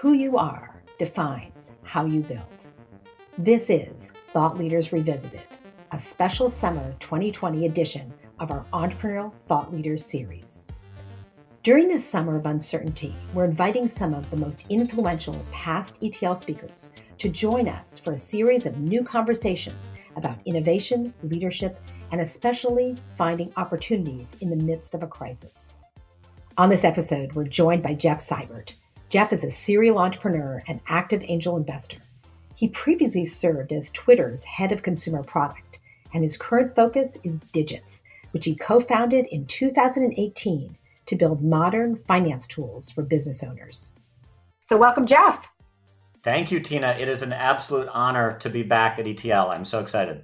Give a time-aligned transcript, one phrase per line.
[0.00, 2.68] who you are defines how you build.
[3.36, 5.46] This is Thought Leaders Revisited,
[5.92, 10.64] a special summer 2020 edition of our Entrepreneurial Thought Leaders series.
[11.62, 16.88] During this summer of uncertainty, we're inviting some of the most influential past ETL speakers
[17.18, 21.78] to join us for a series of new conversations about innovation, leadership,
[22.10, 25.74] and especially finding opportunities in the midst of a crisis.
[26.56, 28.72] On this episode, we're joined by Jeff Seibert.
[29.10, 31.98] Jeff is a serial entrepreneur and active angel investor.
[32.54, 35.80] He previously served as Twitter's head of consumer product,
[36.14, 40.76] and his current focus is Digits, which he co founded in 2018
[41.06, 43.90] to build modern finance tools for business owners.
[44.62, 45.50] So, welcome, Jeff.
[46.22, 46.90] Thank you, Tina.
[46.90, 49.50] It is an absolute honor to be back at ETL.
[49.50, 50.22] I'm so excited.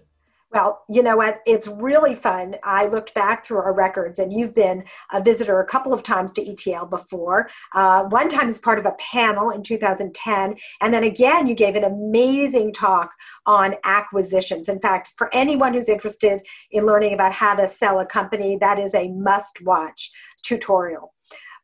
[0.53, 1.41] Well, you know what?
[1.45, 2.55] It's really fun.
[2.63, 6.33] I looked back through our records, and you've been a visitor a couple of times
[6.33, 7.51] to ETL before.
[7.75, 11.75] Uh, one time as part of a panel in 2010, and then again, you gave
[11.75, 13.11] an amazing talk
[13.45, 14.69] on acquisitions.
[14.69, 18.79] In fact, for anyone who's interested in learning about how to sell a company, that
[18.79, 20.13] is a must watch
[20.45, 21.13] tutorial.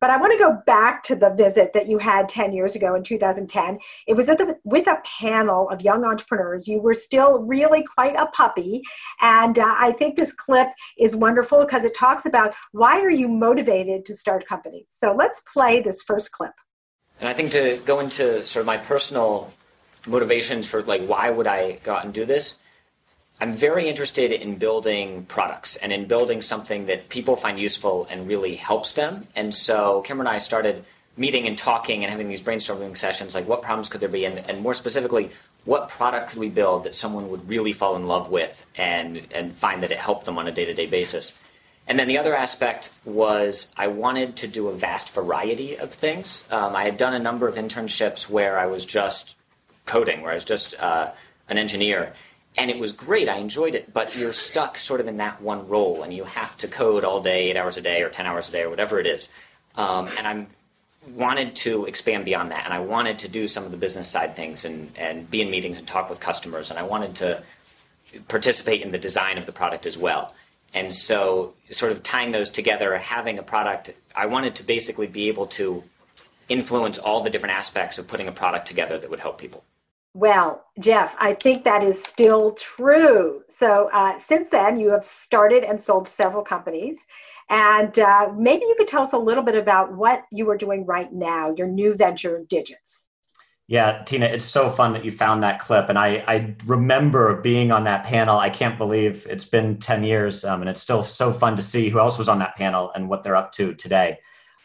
[0.02, 2.96] But I want to go back to the visit that you had 10 years ago
[2.96, 3.78] in 2010.
[4.08, 4.28] It was
[4.64, 6.66] with a panel of young entrepreneurs.
[6.66, 8.82] You were still really quite a puppy.
[9.20, 10.66] And uh, I think this clip
[10.98, 14.86] is wonderful because it talks about why are you motivated to start companies.
[14.90, 16.54] So let's play this first clip.
[17.20, 19.52] And I think to go into sort of my personal
[20.08, 22.58] motivations for like why would I go out and do this?
[23.42, 28.28] I'm very interested in building products and in building something that people find useful and
[28.28, 29.26] really helps them.
[29.34, 30.84] And so Cameron and I started
[31.16, 34.48] meeting and talking and having these brainstorming sessions like what problems could there be and,
[34.48, 35.28] and more specifically
[35.64, 39.56] what product could we build that someone would really fall in love with and, and
[39.56, 41.36] find that it helped them on a day-to-day basis
[41.88, 46.44] and then the other aspect was I wanted to do a vast variety of things.
[46.48, 49.36] Um, I had done a number of internships where I was just
[49.84, 51.10] coding, where I was just uh,
[51.48, 52.12] an engineer
[52.56, 53.28] and it was great.
[53.28, 56.56] I enjoyed it, but you're stuck sort of in that one role, and you have
[56.58, 59.00] to code all day, eight hours a day, or ten hours a day, or whatever
[59.00, 59.32] it is.
[59.76, 60.46] Um, and I
[61.10, 64.36] wanted to expand beyond that, and I wanted to do some of the business side
[64.36, 67.42] things, and and be in meetings and talk with customers, and I wanted to
[68.28, 70.34] participate in the design of the product as well.
[70.74, 75.28] And so, sort of tying those together, having a product, I wanted to basically be
[75.28, 75.84] able to
[76.48, 79.64] influence all the different aspects of putting a product together that would help people.
[80.14, 83.42] Well, Jeff, I think that is still true.
[83.48, 87.04] So, uh, since then, you have started and sold several companies.
[87.48, 90.84] And uh, maybe you could tell us a little bit about what you are doing
[90.86, 93.04] right now, your new venture, Digits.
[93.68, 95.88] Yeah, Tina, it's so fun that you found that clip.
[95.88, 98.38] And I, I remember being on that panel.
[98.38, 101.88] I can't believe it's been 10 years, um, and it's still so fun to see
[101.88, 104.18] who else was on that panel and what they're up to today.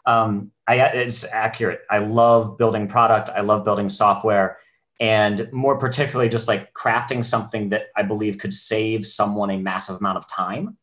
[0.04, 1.80] Um, I, it's accurate.
[1.90, 4.58] I love building product, I love building software
[5.00, 9.96] and more particularly just like crafting something that I believe could save someone a massive
[9.96, 10.76] amount of time.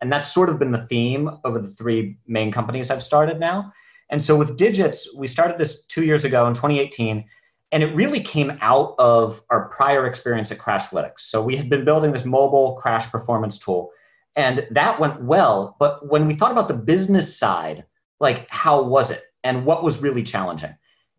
[0.00, 3.72] And that's sort of been the theme over the three main companies I've started now.
[4.10, 7.24] And so with Digits, we started this two years ago in 2018,
[7.70, 11.20] and it really came out of our prior experience at Crashlytics.
[11.20, 13.90] So we had been building this mobile crash performance tool,
[14.36, 15.76] and that went well.
[15.78, 17.86] But when we thought about the business side,
[18.20, 20.74] like how was it and what was really challenging?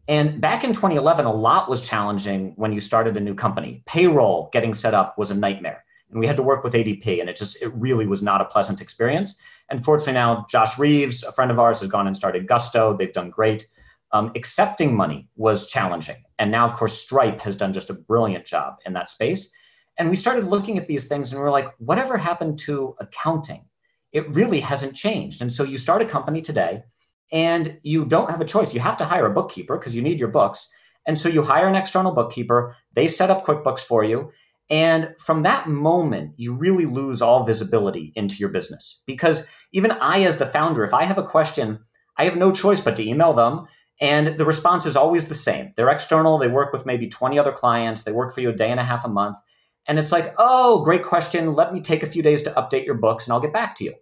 [0.07, 3.83] And back in 2011, a lot was challenging when you started a new company.
[3.85, 5.85] Payroll getting set up was a nightmare.
[6.09, 8.45] And we had to work with ADP, and it just, it really was not a
[8.45, 9.37] pleasant experience.
[9.69, 12.95] And fortunately, now Josh Reeves, a friend of ours, has gone and started Gusto.
[12.95, 13.67] They've done great.
[14.11, 16.17] Um, accepting money was challenging.
[16.37, 19.51] And now, of course, Stripe has done just a brilliant job in that space.
[19.97, 23.65] And we started looking at these things and we are like, whatever happened to accounting?
[24.11, 25.41] It really hasn't changed.
[25.41, 26.83] And so you start a company today
[27.31, 28.73] and you don't have a choice.
[28.73, 30.69] You have to hire a bookkeeper because you need your books.
[31.05, 34.31] And so you hire an external bookkeeper, they set up QuickBooks for you.
[34.69, 39.03] And from that moment, you really lose all visibility into your business.
[39.05, 41.79] Because even I, as the founder, if I have a question,
[42.17, 43.67] I have no choice but to email them.
[43.99, 45.73] And the response is always the same.
[45.75, 48.71] They're external, they work with maybe 20 other clients, they work for you a day
[48.71, 49.37] and a half a month.
[49.87, 51.53] And it's like, oh, great question.
[51.53, 53.83] Let me take a few days to update your books and I'll get back to
[53.83, 53.93] you.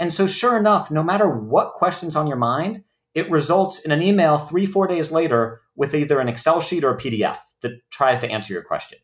[0.00, 2.82] And so, sure enough, no matter what question's on your mind,
[3.14, 6.94] it results in an email three, four days later with either an Excel sheet or
[6.94, 8.98] a PDF that tries to answer your question.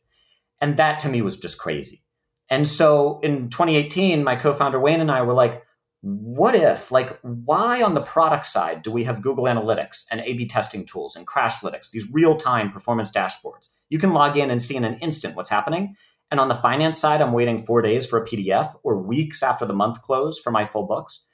[0.60, 2.00] And that to me was just crazy.
[2.48, 5.62] And so in 2018, my co founder Wayne and I were like,
[6.00, 10.32] what if, like, why on the product side do we have Google Analytics and A
[10.32, 13.69] B testing tools and Crashlytics, these real time performance dashboards?
[13.90, 15.96] You can log in and see in an instant what's happening.
[16.31, 19.64] And on the finance side, I'm waiting four days for a PDF or weeks after
[19.64, 21.26] the month close for my full books.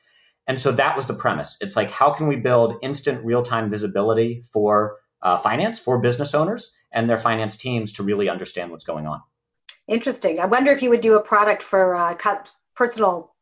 [0.46, 1.56] And so that was the premise.
[1.60, 6.34] It's like, how can we build instant real time visibility for uh, finance for business
[6.34, 9.22] owners and their finance teams to really understand what's going on.
[9.88, 10.38] Interesting.
[10.38, 12.14] I wonder if you would do a product for uh,
[12.74, 13.34] personal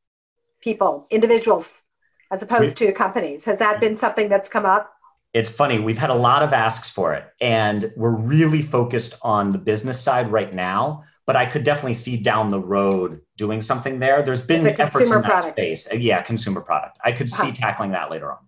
[0.62, 1.82] people, individuals,
[2.30, 3.44] as opposed we, to companies.
[3.44, 4.92] Has that been something that's come up?
[5.32, 5.78] It's funny.
[5.78, 10.00] We've had a lot of asks for it, and we're really focused on the business
[10.00, 11.04] side right now.
[11.30, 14.20] But I could definitely see down the road doing something there.
[14.20, 15.54] There's been efforts in that product.
[15.54, 15.86] space.
[15.88, 16.98] Uh, yeah, consumer product.
[17.04, 17.52] I could see uh-huh.
[17.54, 18.38] tackling that later on.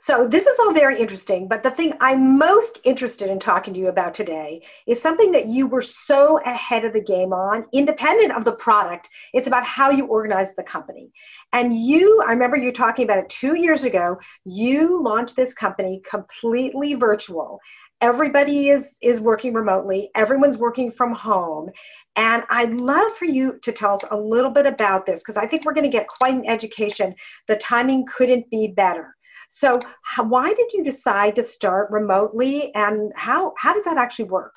[0.00, 3.80] So, this is all very interesting, but the thing I'm most interested in talking to
[3.80, 8.32] you about today is something that you were so ahead of the game on, independent
[8.32, 9.10] of the product.
[9.34, 11.12] It's about how you organize the company.
[11.52, 16.00] And you, I remember you talking about it two years ago, you launched this company
[16.08, 17.60] completely virtual.
[18.00, 21.70] Everybody is, is working remotely, everyone's working from home.
[22.14, 25.46] And I'd love for you to tell us a little bit about this because I
[25.46, 27.14] think we're going to get quite an education.
[27.46, 29.14] The timing couldn't be better.
[29.50, 34.26] So, how, why did you decide to start remotely, and how how does that actually
[34.26, 34.54] work?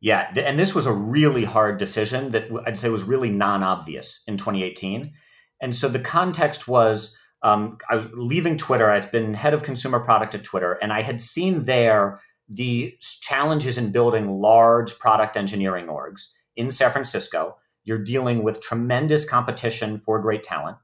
[0.00, 4.36] Yeah, and this was a really hard decision that I'd say was really non-obvious in
[4.36, 5.12] 2018.
[5.60, 8.90] And so the context was um, I was leaving Twitter.
[8.90, 13.78] I'd been head of consumer product at Twitter, and I had seen there the challenges
[13.78, 17.56] in building large product engineering orgs in San Francisco.
[17.84, 20.76] You're dealing with tremendous competition for great talent.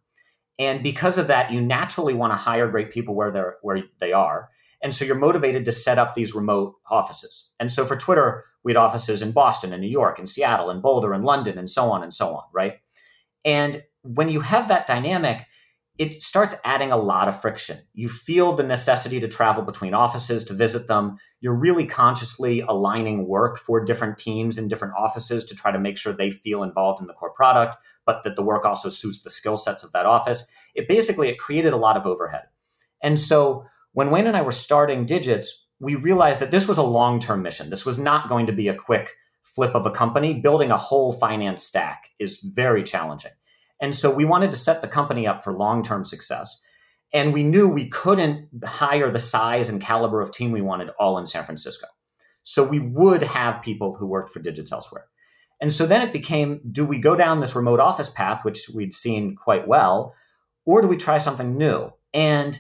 [0.58, 4.12] And because of that, you naturally want to hire great people where they're where they
[4.12, 4.50] are.
[4.82, 7.50] And so you're motivated to set up these remote offices.
[7.58, 10.82] And so for Twitter, we had offices in Boston and New York and Seattle and
[10.82, 12.74] Boulder and London and so on and so on, right?
[13.44, 15.46] And when you have that dynamic,
[15.98, 17.78] it starts adding a lot of friction.
[17.92, 21.18] You feel the necessity to travel between offices to visit them.
[21.40, 25.98] You're really consciously aligning work for different teams in different offices to try to make
[25.98, 29.30] sure they feel involved in the core product, but that the work also suits the
[29.30, 30.48] skill sets of that office.
[30.76, 32.44] It basically it created a lot of overhead.
[33.02, 36.82] And so when Wayne and I were starting Digits, we realized that this was a
[36.82, 37.70] long-term mission.
[37.70, 40.34] This was not going to be a quick flip of a company.
[40.34, 43.32] Building a whole finance stack is very challenging.
[43.80, 46.60] And so we wanted to set the company up for long term success.
[47.12, 51.16] And we knew we couldn't hire the size and caliber of team we wanted all
[51.16, 51.86] in San Francisco.
[52.42, 55.06] So we would have people who worked for Digits elsewhere.
[55.60, 58.94] And so then it became do we go down this remote office path, which we'd
[58.94, 60.14] seen quite well,
[60.64, 61.92] or do we try something new?
[62.14, 62.58] And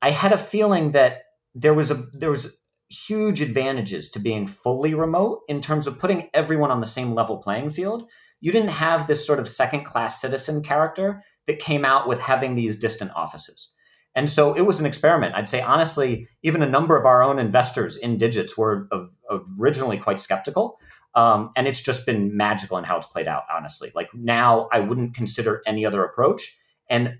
[0.00, 1.24] I had a feeling that
[1.54, 2.56] there was a there was
[2.88, 7.36] huge advantages to being fully remote in terms of putting everyone on the same level
[7.38, 8.08] playing field
[8.40, 12.54] you didn't have this sort of second class citizen character that came out with having
[12.54, 13.74] these distant offices.
[14.14, 15.34] And so it was an experiment.
[15.34, 19.46] I'd say, honestly, even a number of our own investors in digits were of, of
[19.60, 20.78] originally quite skeptical.
[21.14, 23.92] Um, and it's just been magical in how it's played out, honestly.
[23.94, 26.58] Like now, I wouldn't consider any other approach.
[26.90, 27.18] And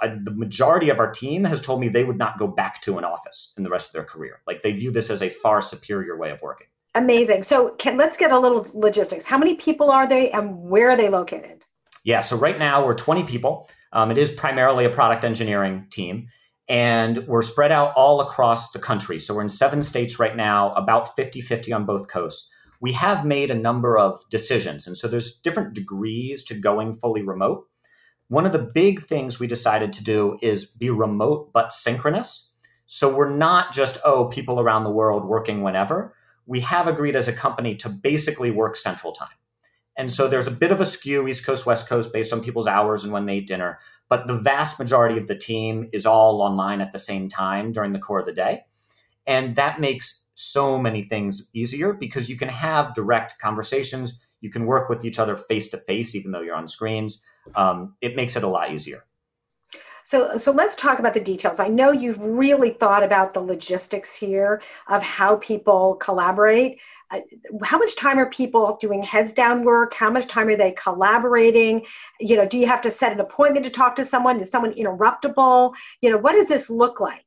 [0.00, 2.98] I, the majority of our team has told me they would not go back to
[2.98, 4.40] an office in the rest of their career.
[4.46, 6.66] Like they view this as a far superior way of working.
[6.96, 7.42] Amazing.
[7.42, 9.26] So can, let's get a little logistics.
[9.26, 11.62] How many people are they and where are they located?
[12.04, 13.68] Yeah, so right now we're 20 people.
[13.92, 16.28] Um, it is primarily a product engineering team,
[16.68, 19.18] and we're spread out all across the country.
[19.18, 22.50] So we're in seven states right now, about 50 50 on both coasts.
[22.80, 27.22] We have made a number of decisions, and so there's different degrees to going fully
[27.22, 27.66] remote.
[28.28, 32.54] One of the big things we decided to do is be remote but synchronous.
[32.86, 36.15] So we're not just, oh, people around the world working whenever
[36.46, 39.28] we have agreed as a company to basically work central time.
[39.96, 42.66] And so there's a bit of a skew East Coast, West Coast based on people's
[42.66, 43.78] hours and when they eat dinner.
[44.08, 47.92] But the vast majority of the team is all online at the same time during
[47.92, 48.64] the core of the day.
[49.26, 54.20] And that makes so many things easier because you can have direct conversations.
[54.40, 57.22] You can work with each other face to face, even though you're on screens.
[57.54, 59.05] Um, it makes it a lot easier.
[60.06, 61.58] So, so let's talk about the details.
[61.58, 66.78] I know you've really thought about the logistics here of how people collaborate.
[67.10, 67.18] Uh,
[67.64, 69.94] how much time are people doing heads down work?
[69.94, 71.84] How much time are they collaborating?
[72.20, 74.40] You know, do you have to set an appointment to talk to someone?
[74.40, 75.74] Is someone interruptible?
[76.00, 77.26] You know, what does this look like?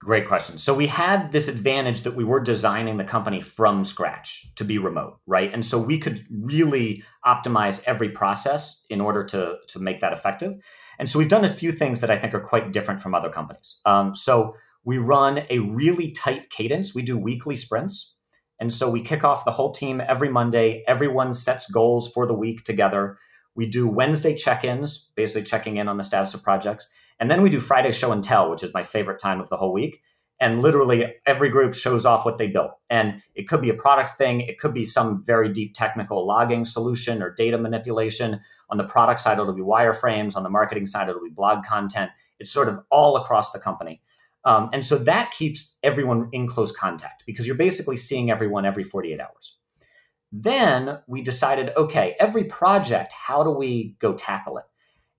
[0.00, 0.58] Great question.
[0.58, 4.76] So we had this advantage that we were designing the company from scratch to be
[4.76, 5.50] remote, right?
[5.54, 10.60] And so we could really optimize every process in order to to make that effective.
[10.98, 13.30] And so we've done a few things that I think are quite different from other
[13.30, 13.80] companies.
[13.84, 16.94] Um, so we run a really tight cadence.
[16.94, 18.16] We do weekly sprints.
[18.60, 20.82] And so we kick off the whole team every Monday.
[20.88, 23.16] Everyone sets goals for the week together.
[23.54, 26.88] We do Wednesday check ins, basically checking in on the status of projects.
[27.20, 29.56] And then we do Friday show and tell, which is my favorite time of the
[29.56, 30.02] whole week
[30.40, 32.72] and literally every group shows off what they built.
[32.88, 36.64] And it could be a product thing, it could be some very deep technical logging
[36.64, 38.40] solution or data manipulation.
[38.70, 40.36] On the product side, it'll be wireframes.
[40.36, 42.10] On the marketing side, it'll be blog content.
[42.38, 44.00] It's sort of all across the company.
[44.44, 48.84] Um, and so that keeps everyone in close contact because you're basically seeing everyone every
[48.84, 49.58] 48 hours.
[50.30, 54.64] Then we decided okay, every project, how do we go tackle it?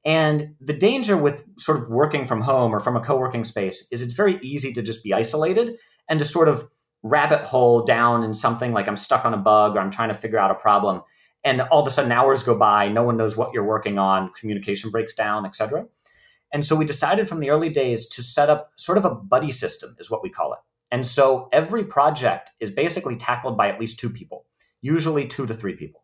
[0.06, 3.88] And the danger with sort of working from home or from a co working space
[3.91, 5.77] is it's very easy to just be isolated
[6.08, 6.70] and to sort of
[7.03, 10.15] rabbit hole down in something like I'm stuck on a bug or I'm trying to
[10.15, 11.01] figure out a problem.
[11.43, 14.31] And all of a sudden, hours go by, no one knows what you're working on,
[14.34, 15.86] communication breaks down, etc.
[16.51, 19.51] And so we decided from the early days to set up sort of a buddy
[19.51, 20.60] system, is what we call it.
[20.91, 24.46] And so every project is basically tackled by at least two people,
[24.81, 26.03] usually two to three people.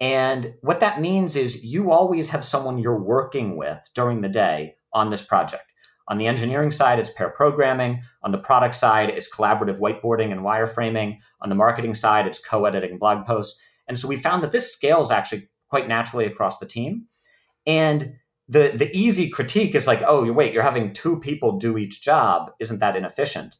[0.00, 4.76] And what that means is you always have someone you're working with during the day
[4.92, 5.72] on this project.
[6.08, 8.02] On the engineering side, it's pair programming.
[8.22, 11.18] On the product side, it's collaborative whiteboarding and wireframing.
[11.40, 13.60] On the marketing side, it's co editing blog posts.
[13.88, 17.06] And so we found that this scales actually quite naturally across the team.
[17.66, 18.16] And
[18.48, 22.02] the, the easy critique is like, oh, you wait, you're having two people do each
[22.02, 22.52] job.
[22.60, 23.56] Isn't that inefficient?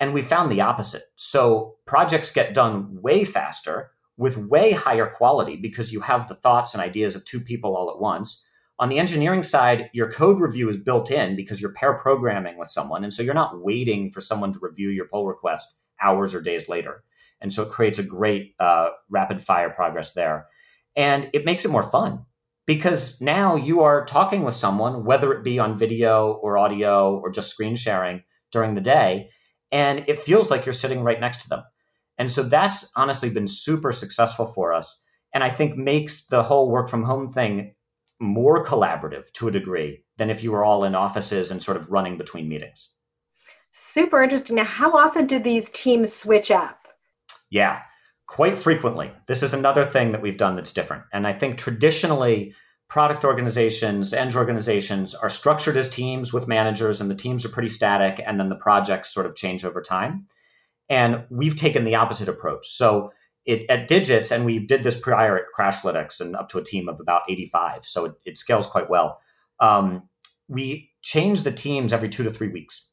[0.00, 1.02] And we found the opposite.
[1.16, 6.74] So projects get done way faster with way higher quality because you have the thoughts
[6.74, 8.44] and ideas of two people all at once.
[8.80, 12.68] On the engineering side, your code review is built in because you're pair programming with
[12.68, 13.02] someone.
[13.02, 16.68] And so you're not waiting for someone to review your pull request hours or days
[16.68, 17.02] later.
[17.40, 20.46] And so it creates a great uh, rapid fire progress there.
[20.96, 22.24] And it makes it more fun
[22.66, 27.30] because now you are talking with someone, whether it be on video or audio or
[27.30, 29.30] just screen sharing during the day,
[29.70, 31.62] and it feels like you're sitting right next to them.
[32.18, 35.00] And so that's honestly been super successful for us.
[35.32, 37.74] And I think makes the whole work from home thing
[38.20, 41.90] more collaborative to a degree than if you were all in offices and sort of
[41.90, 42.96] running between meetings.
[43.70, 44.56] Super interesting.
[44.56, 46.77] Now, how often do these teams switch up?
[47.50, 47.82] Yeah,
[48.26, 49.10] quite frequently.
[49.26, 51.04] This is another thing that we've done that's different.
[51.12, 52.54] And I think traditionally,
[52.88, 57.68] product organizations, and organizations are structured as teams with managers, and the teams are pretty
[57.68, 60.26] static, and then the projects sort of change over time.
[60.88, 62.68] And we've taken the opposite approach.
[62.68, 63.12] So
[63.44, 66.88] it, at Digits, and we did this prior at Crashlytics and up to a team
[66.88, 67.84] of about 85.
[67.84, 69.20] So it, it scales quite well.
[69.60, 70.08] Um,
[70.48, 72.90] we change the teams every two to three weeks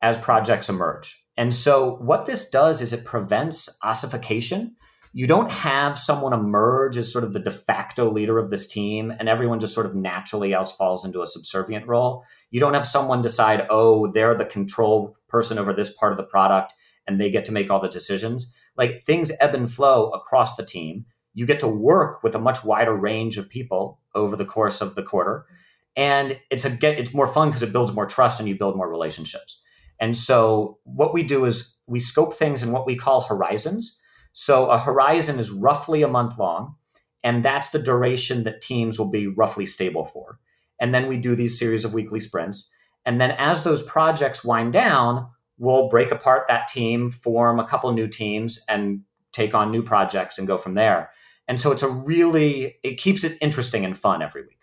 [0.00, 1.24] as projects emerge.
[1.38, 4.74] And so what this does is it prevents ossification.
[5.12, 9.12] You don't have someone emerge as sort of the de facto leader of this team
[9.16, 12.24] and everyone just sort of naturally else falls into a subservient role.
[12.50, 16.24] You don't have someone decide, oh, they're the control person over this part of the
[16.24, 16.74] product
[17.06, 18.52] and they get to make all the decisions.
[18.76, 21.06] Like things ebb and flow across the team.
[21.34, 24.96] You get to work with a much wider range of people over the course of
[24.96, 25.46] the quarter.
[25.94, 28.76] And it's a get it's more fun because it builds more trust and you build
[28.76, 29.62] more relationships.
[30.00, 34.00] And so what we do is we scope things in what we call horizons.
[34.32, 36.76] So a horizon is roughly a month long,
[37.24, 40.38] and that's the duration that teams will be roughly stable for.
[40.80, 42.70] And then we do these series of weekly sprints.
[43.04, 45.28] And then as those projects wind down,
[45.58, 49.00] we'll break apart that team, form a couple new teams, and
[49.32, 51.10] take on new projects and go from there.
[51.48, 54.57] And so it's a really, it keeps it interesting and fun every week.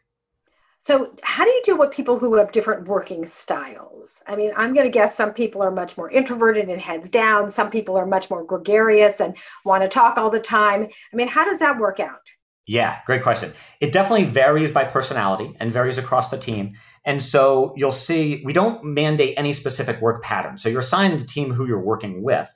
[0.86, 4.22] So, how do you deal with people who have different working styles?
[4.28, 7.50] I mean, I'm going to guess some people are much more introverted and heads down.
[7.50, 10.84] Some people are much more gregarious and want to talk all the time.
[10.84, 12.30] I mean, how does that work out?
[12.68, 13.52] Yeah, great question.
[13.80, 16.76] It definitely varies by personality and varies across the team.
[17.04, 20.60] And so you'll see we don't mandate any specific work pattern.
[20.60, 22.50] So you're assigned the team who you're working with,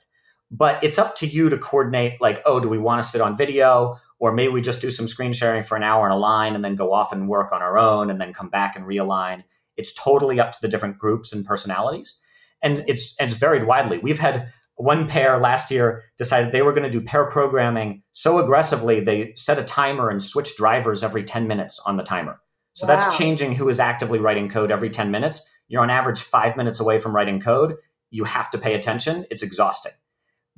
[0.52, 3.36] but it's up to you to coordinate like, oh, do we want to sit on
[3.36, 3.98] video?
[4.20, 6.76] Or maybe we just do some screen sharing for an hour and align and then
[6.76, 9.42] go off and work on our own and then come back and realign.
[9.76, 12.20] It's totally up to the different groups and personalities.
[12.62, 13.98] And it's and it's varied widely.
[13.98, 18.38] We've had one pair last year decided they were going to do pair programming so
[18.38, 22.40] aggressively they set a timer and switch drivers every 10 minutes on the timer.
[22.74, 22.94] So wow.
[22.94, 25.46] that's changing who is actively writing code every 10 minutes.
[25.68, 27.76] You're on average five minutes away from writing code.
[28.10, 29.26] You have to pay attention.
[29.30, 29.92] It's exhausting,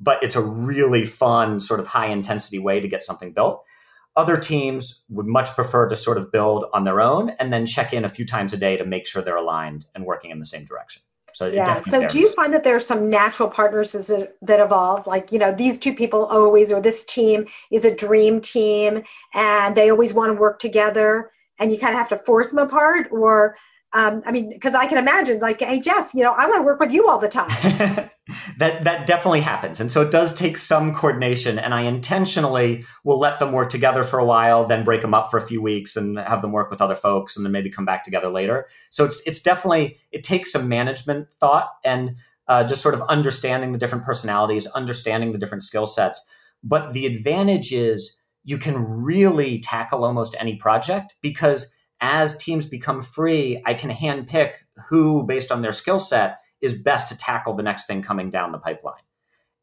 [0.03, 3.63] but it's a really fun, sort of high intensity way to get something built.
[4.15, 7.93] Other teams would much prefer to sort of build on their own and then check
[7.93, 10.45] in a few times a day to make sure they're aligned and working in the
[10.45, 11.01] same direction.
[11.33, 11.79] So yeah.
[11.79, 12.13] So varies.
[12.13, 15.07] do you find that there are some natural partners that, that evolve?
[15.07, 19.01] Like you know, these two people always, or this team is a dream team,
[19.33, 22.59] and they always want to work together, and you kind of have to force them
[22.59, 23.55] apart, or
[23.95, 26.63] um, I mean, because I can imagine, like, hey Jeff, you know, I want to
[26.63, 27.49] work with you all the time.
[28.57, 29.79] that that definitely happens.
[29.79, 34.03] And so it does take some coordination and i intentionally will let them work together
[34.03, 36.71] for a while then break them up for a few weeks and have them work
[36.71, 38.65] with other folks and then maybe come back together later.
[38.89, 42.15] So it's it's definitely it takes some management thought and
[42.47, 46.25] uh, just sort of understanding the different personalities understanding the different skill sets.
[46.63, 53.01] But the advantage is you can really tackle almost any project because as teams become
[53.01, 54.55] free i can handpick
[54.89, 58.53] who based on their skill set is best to tackle the next thing coming down
[58.53, 59.03] the pipeline.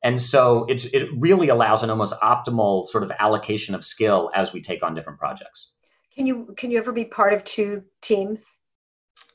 [0.02, 4.52] And so it's, it really allows an almost optimal sort of allocation of skill as
[4.52, 5.72] we take on different projects.
[6.14, 8.58] Can you can you ever be part of two teams?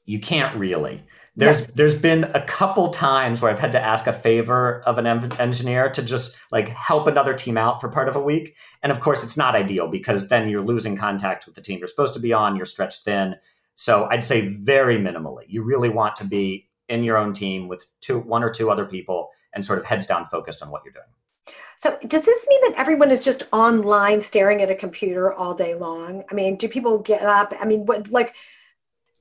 [0.05, 1.03] You can't really.
[1.35, 1.67] There's yeah.
[1.75, 5.89] there's been a couple times where I've had to ask a favor of an engineer
[5.89, 9.23] to just like help another team out for part of a week, and of course
[9.23, 12.33] it's not ideal because then you're losing contact with the team you're supposed to be
[12.33, 12.55] on.
[12.55, 13.35] You're stretched thin.
[13.73, 15.43] So I'd say very minimally.
[15.47, 18.85] You really want to be in your own team with two, one or two other
[18.85, 21.05] people, and sort of heads down focused on what you're doing.
[21.77, 25.75] So, does this mean that everyone is just online staring at a computer all day
[25.75, 26.23] long?
[26.31, 27.53] I mean, do people get up?
[27.59, 28.33] I mean, what like?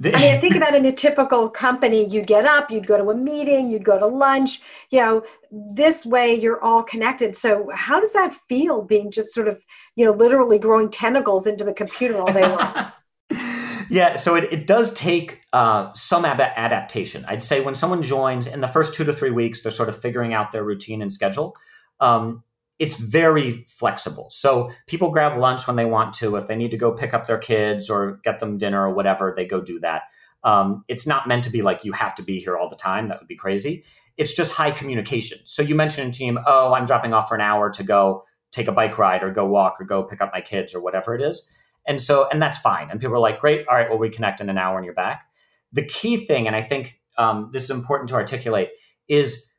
[0.03, 3.11] I mean, I think about in a typical company, you'd get up, you'd go to
[3.11, 4.61] a meeting, you'd go to lunch.
[4.91, 7.37] You know, this way you're all connected.
[7.37, 11.65] So, how does that feel being just sort of, you know, literally growing tentacles into
[11.65, 12.93] the computer all day long?
[13.89, 17.25] yeah, so it, it does take uh, some ab- adaptation.
[17.29, 20.01] I'd say when someone joins in the first two to three weeks, they're sort of
[20.01, 21.57] figuring out their routine and schedule.
[22.01, 22.43] Um,
[22.79, 24.29] it's very flexible.
[24.31, 26.37] So people grab lunch when they want to.
[26.37, 29.33] If they need to go pick up their kids or get them dinner or whatever,
[29.37, 30.03] they go do that.
[30.43, 33.09] Um, it's not meant to be like you have to be here all the time.
[33.09, 33.85] That would be crazy.
[34.17, 35.39] It's just high communication.
[35.45, 38.69] So you mentioned in team, oh, I'm dropping off for an hour to go take
[38.69, 41.23] a bike ride or go walk or go pick up my kids or whatever it
[41.23, 41.49] is.
[41.87, 42.91] And so, and that's fine.
[42.91, 45.25] And people are like, great, all right, we'll reconnect in an hour and you're back.
[45.73, 48.71] The key thing, and I think um, this is important to articulate,
[49.09, 49.51] is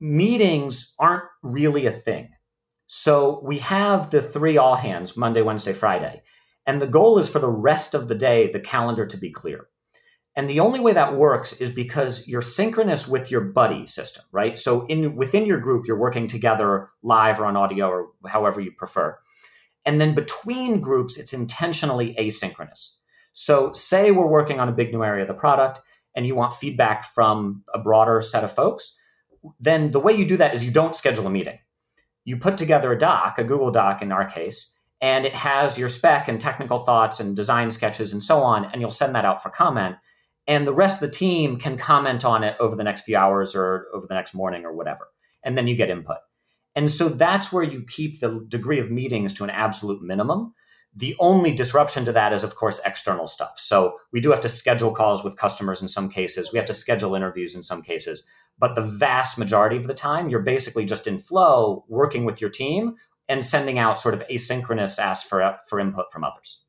[0.00, 2.30] meetings aren't really a thing.
[2.86, 6.22] So we have the three all hands Monday, Wednesday, Friday.
[6.66, 9.66] And the goal is for the rest of the day, the calendar to be clear.
[10.34, 14.58] And the only way that works is because you're synchronous with your buddy system, right?
[14.58, 18.70] So in within your group, you're working together live or on audio or however you
[18.72, 19.16] prefer.
[19.86, 22.96] And then between groups, it's intentionally asynchronous.
[23.32, 25.80] So say we're working on a big new area of the product
[26.14, 28.96] and you want feedback from a broader set of folks,
[29.60, 31.58] then the way you do that is you don't schedule a meeting.
[32.26, 35.88] You put together a doc, a Google Doc in our case, and it has your
[35.88, 39.40] spec and technical thoughts and design sketches and so on, and you'll send that out
[39.40, 39.94] for comment.
[40.48, 43.54] And the rest of the team can comment on it over the next few hours
[43.54, 45.06] or over the next morning or whatever.
[45.44, 46.18] And then you get input.
[46.74, 50.52] And so that's where you keep the degree of meetings to an absolute minimum.
[50.98, 53.58] The only disruption to that is, of course, external stuff.
[53.58, 56.52] So we do have to schedule calls with customers in some cases.
[56.52, 58.26] We have to schedule interviews in some cases.
[58.58, 62.48] But the vast majority of the time, you're basically just in flow, working with your
[62.48, 62.96] team
[63.28, 66.64] and sending out sort of asynchronous asks for, for input from others.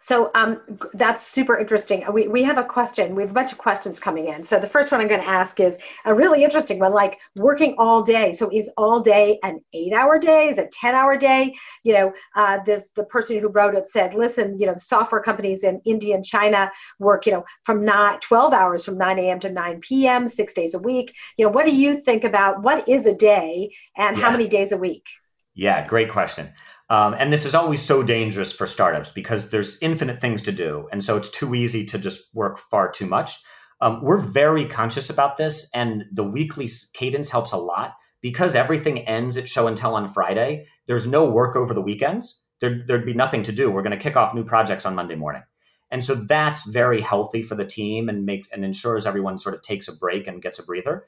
[0.00, 0.60] So um,
[0.94, 2.04] that's super interesting.
[2.12, 3.14] We, we have a question.
[3.14, 4.42] We have a bunch of questions coming in.
[4.42, 7.74] So the first one I'm going to ask is a really interesting one, like working
[7.78, 8.32] all day.
[8.32, 10.48] So is all day an eight hour day?
[10.48, 11.54] Is a 10 hour day?
[11.82, 15.22] You know, uh, this, the person who wrote it said, listen, you know, the software
[15.22, 19.40] companies in India and China work, you know, from not 12 hours from 9 a.m.
[19.40, 21.14] to 9 p.m., six days a week.
[21.36, 24.22] You know, what do you think about what is a day and yeah.
[24.22, 25.06] how many days a week?
[25.54, 26.52] Yeah, great question.
[26.90, 30.88] Um, and this is always so dangerous for startups because there's infinite things to do.
[30.90, 33.38] And so it's too easy to just work far too much.
[33.80, 39.06] Um, we're very conscious about this, and the weekly cadence helps a lot because everything
[39.06, 40.66] ends at show and tell on Friday.
[40.86, 42.42] There's no work over the weekends.
[42.60, 43.70] There, there'd be nothing to do.
[43.70, 45.42] We're going to kick off new projects on Monday morning.
[45.90, 49.62] And so that's very healthy for the team and make and ensures everyone sort of
[49.62, 51.06] takes a break and gets a breather.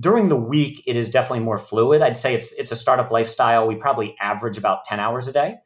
[0.00, 2.00] During the week, it is definitely more fluid.
[2.00, 3.66] I'd say it's it's a startup lifestyle.
[3.66, 5.56] We probably average about ten hours a day,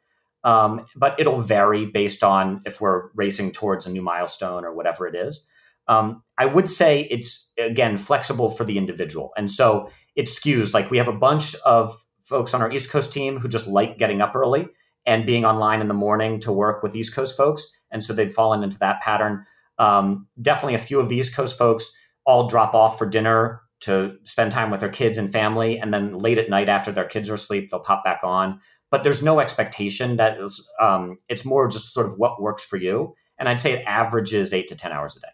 [0.42, 5.06] um, but it'll vary based on if we're racing towards a new milestone or whatever
[5.06, 5.46] it is.
[5.86, 10.74] Um, I would say it's again flexible for the individual, and so it skews.
[10.74, 13.98] Like we have a bunch of folks on our East Coast team who just like
[13.98, 14.66] getting up early
[15.06, 18.32] and being online in the morning to work with East Coast folks, and so they've
[18.32, 19.44] fallen into that pattern.
[19.78, 21.92] Um, definitely, a few of the East Coast folks
[22.26, 25.78] all drop off for dinner to spend time with their kids and family.
[25.78, 28.60] And then late at night after their kids are asleep, they'll pop back on.
[28.90, 32.76] But there's no expectation that is, um, it's more just sort of what works for
[32.76, 33.14] you.
[33.38, 35.28] And I'd say it averages eight to 10 hours a day.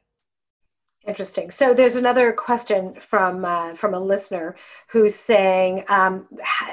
[1.07, 1.51] Interesting.
[1.51, 4.55] So there's another question from uh, from a listener
[4.91, 6.27] who's saying, um,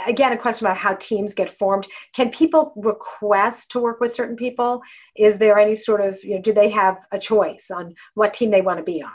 [0.06, 1.88] again, a question about how teams get formed.
[2.14, 4.82] Can people request to work with certain people?
[5.16, 8.52] Is there any sort of, you know, do they have a choice on what team
[8.52, 9.12] they want to be on?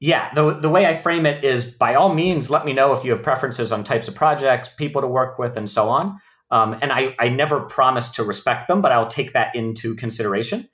[0.00, 3.04] Yeah, the, the way I frame it is by all means, let me know if
[3.04, 6.20] you have preferences on types of projects, people to work with, and so on.
[6.50, 10.68] Um, and I, I never promise to respect them, but I'll take that into consideration.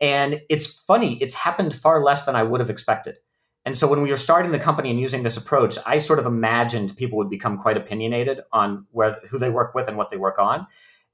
[0.00, 3.16] And it's funny, it's happened far less than I would have expected.
[3.64, 6.26] And so when we were starting the company and using this approach, I sort of
[6.26, 10.16] imagined people would become quite opinionated on where who they work with and what they
[10.16, 10.66] work on.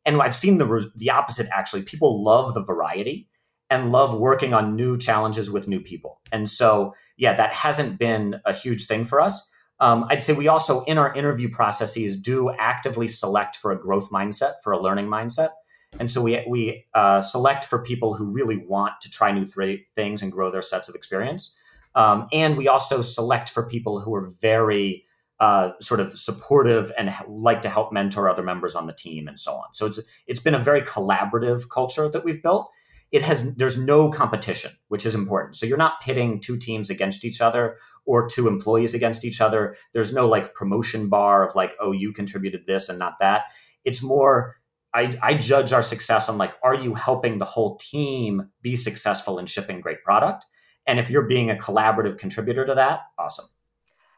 [0.05, 1.83] And I've seen the the opposite actually.
[1.83, 3.27] People love the variety
[3.71, 6.21] and love working on new challenges with new people.
[6.31, 9.49] And so, yeah, that hasn't been a huge thing for us.
[9.81, 14.11] Um, I'd say we also, in our interview processes, do actively select for a growth
[14.11, 15.51] mindset, for a learning mindset.
[15.99, 19.81] And so we, we uh, select for people who really want to try new th-
[19.95, 21.57] things and grow their sets of experience.
[21.95, 25.05] Um, and we also select for people who are very
[25.41, 29.39] uh, sort of supportive and like to help mentor other members on the team and
[29.39, 29.73] so on.
[29.73, 32.71] So it's it's been a very collaborative culture that we've built.
[33.15, 35.55] It has there's no competition, which is important.
[35.55, 39.77] So you're not pitting two teams against each other or two employees against each other.
[39.93, 43.45] There's no like promotion bar of like, oh, you contributed this and not that.
[43.85, 44.57] It's more
[44.93, 49.39] I, I judge our success on like, are you helping the whole team be successful
[49.39, 50.47] in shipping great product?
[50.87, 53.47] And if you're being a collaborative contributor to that, awesome.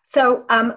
[0.05, 0.75] So um,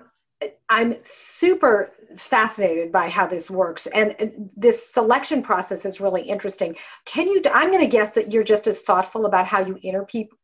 [0.69, 6.75] I'm super fascinated by how this works, and this selection process is really interesting.
[7.06, 7.41] Can you?
[7.52, 9.78] I'm going to guess that you're just as thoughtful about how you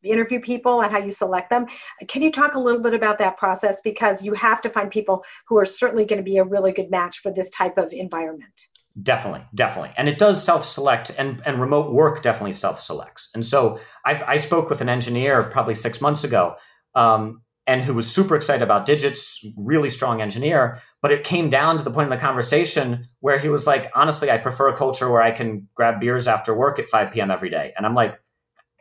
[0.03, 1.67] interview people and how you select them.
[2.07, 5.23] Can you talk a little bit about that process because you have to find people
[5.47, 8.67] who are certainly going to be a really good match for this type of environment.
[9.01, 13.29] Definitely, definitely, and it does self-select, and and remote work definitely self-selects.
[13.33, 16.55] And so I've, I spoke with an engineer probably six months ago,
[16.95, 20.79] um, and who was super excited about digits, really strong engineer.
[21.01, 24.29] But it came down to the point in the conversation where he was like, honestly,
[24.29, 27.31] I prefer a culture where I can grab beers after work at 5 p.m.
[27.31, 27.73] every day.
[27.75, 28.19] And I'm like,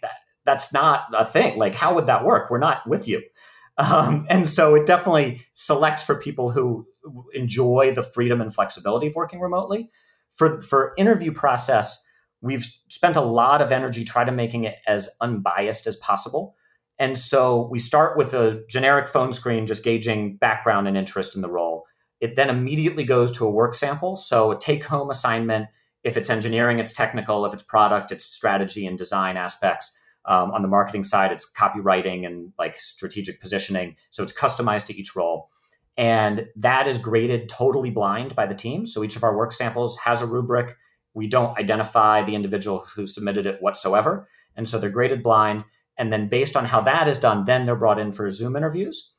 [0.03, 0.13] that,
[0.45, 1.59] that's not a thing.
[1.59, 2.51] Like, how would that work?
[2.51, 3.23] We're not with you.
[3.77, 6.87] Um, and so it definitely selects for people who
[7.33, 9.91] enjoy the freedom and flexibility of working remotely.
[10.35, 12.01] For, for interview process,
[12.41, 16.55] we've spent a lot of energy trying to making it as unbiased as possible.
[16.99, 21.43] And so we start with a generic phone screen, just gauging background and interest in
[21.43, 21.85] the role.
[22.21, 24.17] It then immediately goes to a work sample.
[24.17, 25.69] So a take home assignment.
[26.05, 27.45] If it's engineering, it's technical.
[27.47, 29.97] If it's product, it's strategy and design aspects.
[30.27, 33.97] Um, on the marketing side, it's copywriting and like strategic positioning.
[34.11, 35.51] So it's customized to each role.
[35.97, 38.87] And that is graded totally blind by the team.
[38.87, 40.77] So each of our work samples has a rubric.
[41.13, 44.27] We don't identify the individual who submitted it whatsoever.
[44.57, 45.65] And so they're graded blind.
[45.97, 49.13] And then based on how that is done, then they're brought in for Zoom interviews.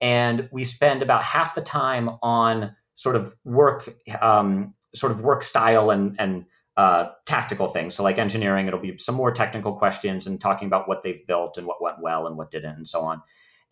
[0.00, 5.42] And we spend about half the time on sort of work, um, sort of work
[5.42, 6.44] style and and
[6.76, 7.96] uh, tactical things.
[7.96, 11.58] So like engineering, it'll be some more technical questions and talking about what they've built
[11.58, 13.20] and what went well and what didn't, and so on.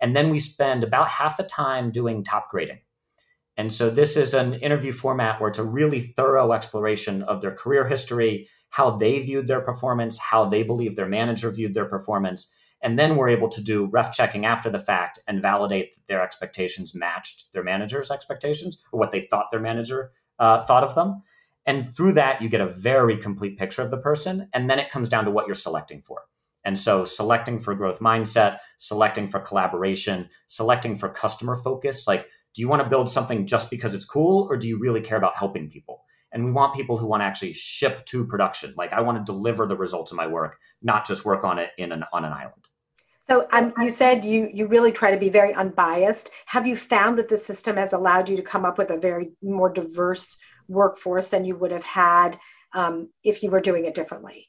[0.00, 2.80] And then we spend about half the time doing top grading.
[3.56, 7.54] And so this is an interview format where it's a really thorough exploration of their
[7.54, 12.52] career history, how they viewed their performance, how they believe their manager viewed their performance.
[12.82, 16.22] And then we're able to do ref checking after the fact and validate that their
[16.22, 21.22] expectations matched their manager's expectations or what they thought their manager uh, thought of them.
[21.64, 24.50] And through that, you get a very complete picture of the person.
[24.52, 26.24] And then it comes down to what you're selecting for.
[26.62, 32.06] And so, selecting for growth mindset, selecting for collaboration, selecting for customer focus.
[32.06, 35.00] Like, do you want to build something just because it's cool, or do you really
[35.00, 36.02] care about helping people?
[36.32, 38.74] And we want people who want to actually ship to production.
[38.76, 41.70] Like i want to deliver the results of my work not just work on it
[41.78, 42.68] in an on an island.
[43.26, 46.30] So um, you said you you really try to be very unbiased.
[46.46, 49.32] Have you found that the system has allowed you to come up with a very
[49.42, 52.38] more diverse workforce than you would have had
[52.72, 54.48] um, if you were doing it differently?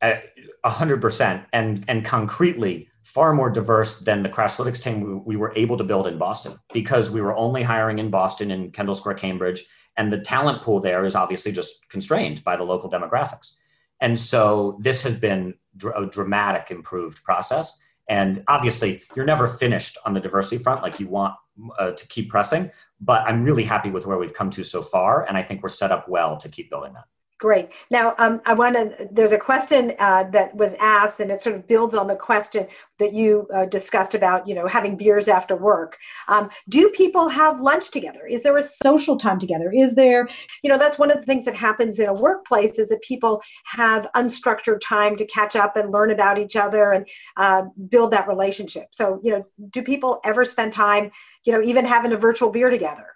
[0.00, 0.20] A
[0.64, 1.44] hundred percent.
[1.52, 5.84] And and concretely far more diverse than the crashlytics team we, we were able to
[5.84, 9.64] build in boston because we were only hiring in boston in kendall square cambridge
[9.96, 13.54] and the talent pool there is obviously just constrained by the local demographics.
[14.00, 15.54] And so this has been
[15.94, 17.78] a dramatic improved process.
[18.08, 21.34] And obviously, you're never finished on the diversity front, like you want
[21.78, 22.70] uh, to keep pressing.
[23.00, 25.26] But I'm really happy with where we've come to so far.
[25.26, 27.04] And I think we're set up well to keep building that.
[27.40, 27.68] Great.
[27.90, 29.08] Now, um, I want to.
[29.10, 32.68] There's a question uh, that was asked, and it sort of builds on the question
[33.00, 35.98] that you uh, discussed about, you know, having beers after work.
[36.28, 38.24] Um, do people have lunch together?
[38.30, 39.72] Is there a social time together?
[39.74, 40.28] Is there,
[40.62, 43.42] you know, that's one of the things that happens in a workplace is that people
[43.64, 47.04] have unstructured time to catch up and learn about each other and
[47.36, 48.86] uh, build that relationship.
[48.92, 51.10] So, you know, do people ever spend time,
[51.44, 53.08] you know, even having a virtual beer together?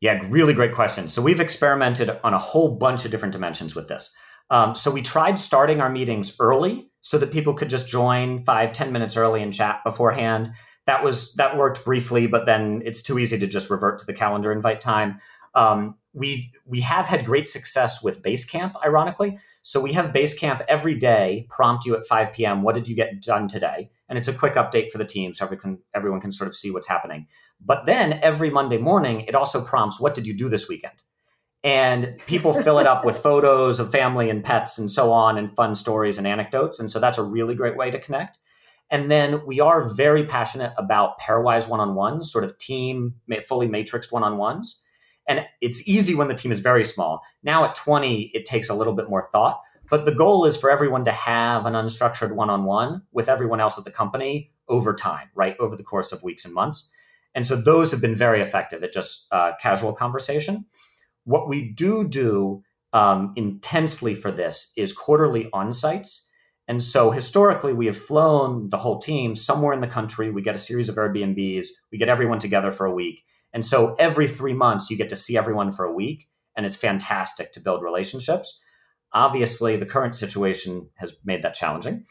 [0.00, 1.08] Yeah, really great question.
[1.08, 4.14] So we've experimented on a whole bunch of different dimensions with this.
[4.50, 8.72] Um, so we tried starting our meetings early so that people could just join five,
[8.72, 10.50] ten minutes early and chat beforehand.
[10.86, 14.14] That was that worked briefly, but then it's too easy to just revert to the
[14.14, 15.18] calendar invite time.
[15.54, 19.38] Um, we we have had great success with Basecamp, ironically.
[19.62, 22.62] So we have Basecamp every day prompt you at 5 p.m.
[22.62, 23.90] What did you get done today?
[24.08, 26.70] And it's a quick update for the team, so everyone everyone can sort of see
[26.70, 27.26] what's happening.
[27.60, 31.02] But then every Monday morning, it also prompts, What did you do this weekend?
[31.64, 35.54] and people fill it up with photos of family and pets and so on and
[35.56, 38.38] fun stories and anecdotes and so that's a really great way to connect
[38.90, 43.14] and then we are very passionate about pairwise one-on-ones sort of team
[43.46, 44.82] fully matrixed one-on-ones
[45.26, 48.74] and it's easy when the team is very small now at 20 it takes a
[48.74, 53.02] little bit more thought but the goal is for everyone to have an unstructured one-on-one
[53.12, 56.54] with everyone else at the company over time right over the course of weeks and
[56.54, 56.90] months
[57.34, 60.66] and so those have been very effective at just uh, casual conversation
[61.24, 66.28] what we do do um, intensely for this is quarterly on sites.
[66.66, 70.30] And so historically, we have flown the whole team somewhere in the country.
[70.30, 73.24] We get a series of Airbnbs, we get everyone together for a week.
[73.52, 76.28] And so every three months, you get to see everyone for a week.
[76.56, 78.60] And it's fantastic to build relationships.
[79.12, 82.04] Obviously, the current situation has made that challenging.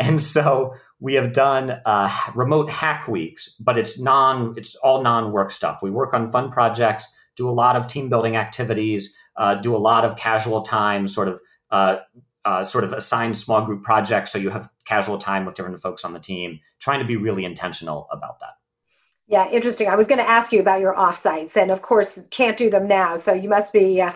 [0.00, 5.52] And so we have done uh, remote hack weeks, but it's non, it's all non-work
[5.52, 5.80] stuff.
[5.82, 9.78] We work on fun projects do a lot of team building activities, uh, do a
[9.78, 11.40] lot of casual time, sort of
[11.70, 11.96] uh,
[12.44, 14.30] uh, sort of assigned small group projects.
[14.30, 17.44] So you have casual time with different folks on the team, trying to be really
[17.44, 18.52] intentional about that.
[19.26, 19.88] Yeah, interesting.
[19.88, 22.86] I was going to ask you about your offsites, and of course, can't do them
[22.86, 23.16] now.
[23.16, 24.12] So you must be uh,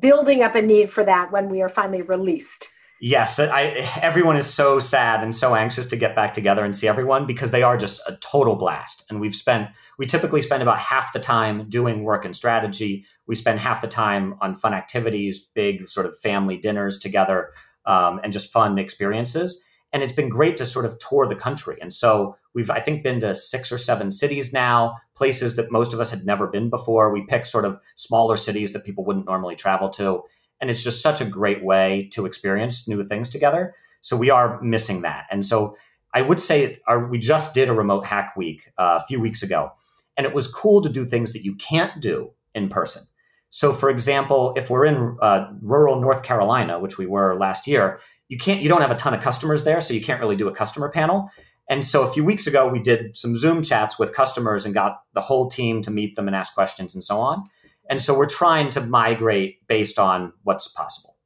[0.00, 2.68] building up a need for that when we are finally released.
[3.04, 6.86] Yes, I, everyone is so sad and so anxious to get back together and see
[6.86, 9.04] everyone because they are just a total blast.
[9.10, 13.04] And we've spent, we typically spend about half the time doing work and strategy.
[13.26, 17.50] We spend half the time on fun activities, big sort of family dinners together,
[17.86, 19.60] um, and just fun experiences.
[19.92, 21.76] And it's been great to sort of tour the country.
[21.80, 25.92] And so we've, I think, been to six or seven cities now, places that most
[25.92, 27.12] of us had never been before.
[27.12, 30.24] We pick sort of smaller cities that people wouldn't normally travel to
[30.62, 33.74] and it's just such a great way to experience new things together.
[34.00, 35.26] So we are missing that.
[35.30, 35.76] And so
[36.14, 39.42] I would say our, we just did a remote hack week uh, a few weeks
[39.42, 39.72] ago,
[40.16, 43.02] and it was cool to do things that you can't do in person.
[43.50, 47.98] So, for example, if we're in uh, rural North Carolina, which we were last year,
[48.32, 50.48] you can't, you don't have a ton of customers there, so you can't really do
[50.48, 51.28] a customer panel.
[51.68, 55.02] And so, a few weeks ago, we did some Zoom chats with customers and got
[55.12, 57.44] the whole team to meet them and ask questions and so on.
[57.90, 61.18] And so we're trying to migrate based on what's possible.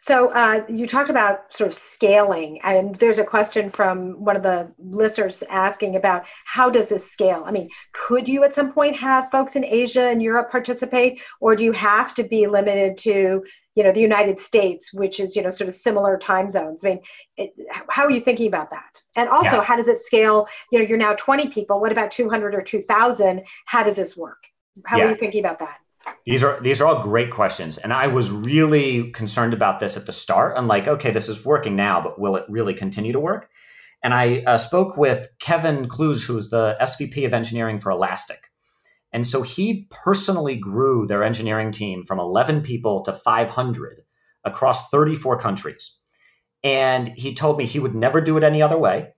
[0.00, 4.42] So uh, you talked about sort of scaling, and there's a question from one of
[4.42, 7.42] the listeners asking about how does this scale?
[7.46, 11.56] I mean, could you at some point have folks in Asia and Europe participate, or
[11.56, 13.42] do you have to be limited to
[13.78, 16.84] you know the United States, which is you know sort of similar time zones?
[16.84, 17.00] I mean,
[17.36, 17.50] it,
[17.88, 19.02] how are you thinking about that?
[19.14, 19.62] And also, yeah.
[19.62, 20.48] how does it scale?
[20.72, 21.80] You know, you're now 20 people.
[21.80, 23.44] What about 200 or 2,000?
[23.66, 24.48] How does this work?
[24.84, 25.04] How yeah.
[25.04, 25.78] are you thinking about that?
[26.26, 30.06] These are these are all great questions, and I was really concerned about this at
[30.06, 30.54] the start.
[30.56, 33.48] I'm like, okay, this is working now, but will it really continue to work?
[34.02, 38.47] And I uh, spoke with Kevin Kluge, who's the SVP of engineering for Elastic,
[39.12, 44.02] and so he personally grew their engineering team from 11 people to 500
[44.44, 46.00] across 34 countries.
[46.62, 49.12] And he told me he would never do it any other way.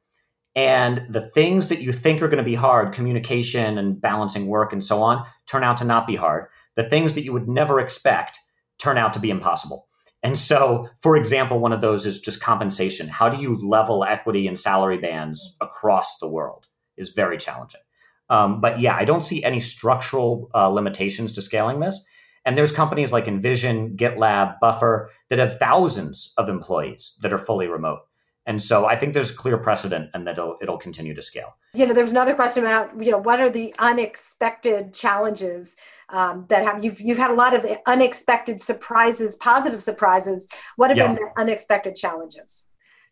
[0.55, 4.72] And the things that you think are going to be hard, communication and balancing work
[4.72, 6.46] and so on, turn out to not be hard.
[6.76, 8.38] The things that you would never expect
[8.79, 9.87] turn out to be impossible.
[10.22, 13.09] And so, for example, one of those is just compensation.
[13.09, 17.81] How do you level equity and salary bands across the world is very challenging.
[18.30, 22.06] Um, but yeah, I don't see any structural uh, limitations to scaling this.
[22.46, 27.66] And there's companies like InVision, GitLab, Buffer that have thousands of employees that are fully
[27.66, 28.00] remote.
[28.46, 31.56] And so I think there's a clear precedent and that it'll, it'll continue to scale.
[31.74, 35.76] You know, there's another question about, you know, what are the unexpected challenges
[36.08, 40.48] um, that have, you've, you've had a lot of unexpected surprises, positive surprises.
[40.76, 41.08] What have yeah.
[41.08, 42.68] been the unexpected challenges?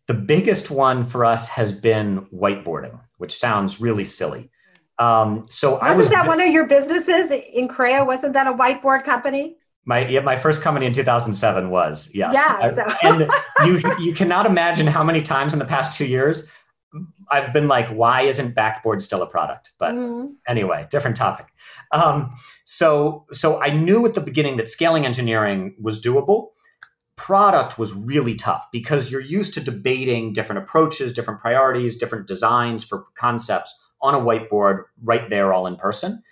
[0.06, 4.50] The biggest one for us has been whiteboarding, which sounds really silly.
[4.98, 8.06] Um, so wasn't I was that one of your businesses Increo?
[8.06, 9.56] Wasn't that a whiteboard company?
[9.84, 12.34] My yeah, my first company in 2007 was yes.
[12.34, 12.96] Yeah, so.
[13.02, 13.30] and
[13.66, 16.50] you you cannot imagine how many times in the past two years
[17.30, 19.72] I've been like, why isn't Backboard still a product?
[19.78, 20.32] But mm.
[20.46, 21.46] anyway, different topic.
[21.92, 22.34] Um,
[22.64, 26.48] so so I knew at the beginning that scaling engineering was doable.
[27.16, 32.84] Product was really tough because you're used to debating different approaches, different priorities, different designs
[32.84, 36.22] for concepts on a whiteboard right there, all in person.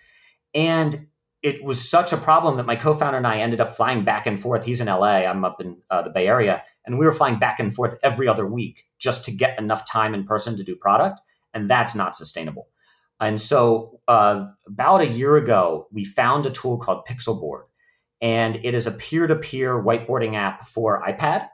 [0.55, 1.07] And
[1.43, 4.41] it was such a problem that my co-founder and I ended up flying back and
[4.41, 4.65] forth.
[4.65, 7.61] He's in LA, I'm up in uh, the Bay Area, and we were flying back
[7.61, 11.21] and forth every other week just to get enough time in person to do product,
[11.55, 12.69] and that's not sustainable.
[13.21, 17.65] And so, uh, about a year ago, we found a tool called Pixelboard,
[18.21, 21.49] and it is a peer-to-peer whiteboarding app for iPad.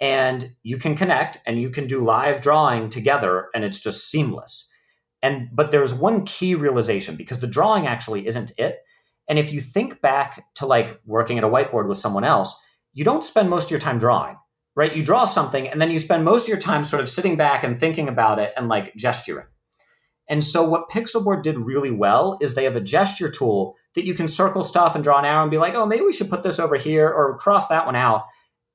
[0.00, 4.72] And you can connect and you can do live drawing together, and it's just seamless.
[5.22, 8.78] And but there's one key realization because the drawing actually isn't it
[9.28, 12.58] And if you think back to like working at a whiteboard with someone else,
[12.92, 14.36] you don't spend most of your time drawing,
[14.76, 14.94] right?
[14.94, 17.64] You draw something and then you spend most of your time sort of sitting back
[17.64, 19.46] and thinking about it and like gesturing.
[20.28, 24.14] And so what Pixelboard did really well is they have a gesture tool that you
[24.14, 26.42] can circle stuff and draw an arrow and be like, oh, maybe we should put
[26.42, 28.24] this over here or cross that one out.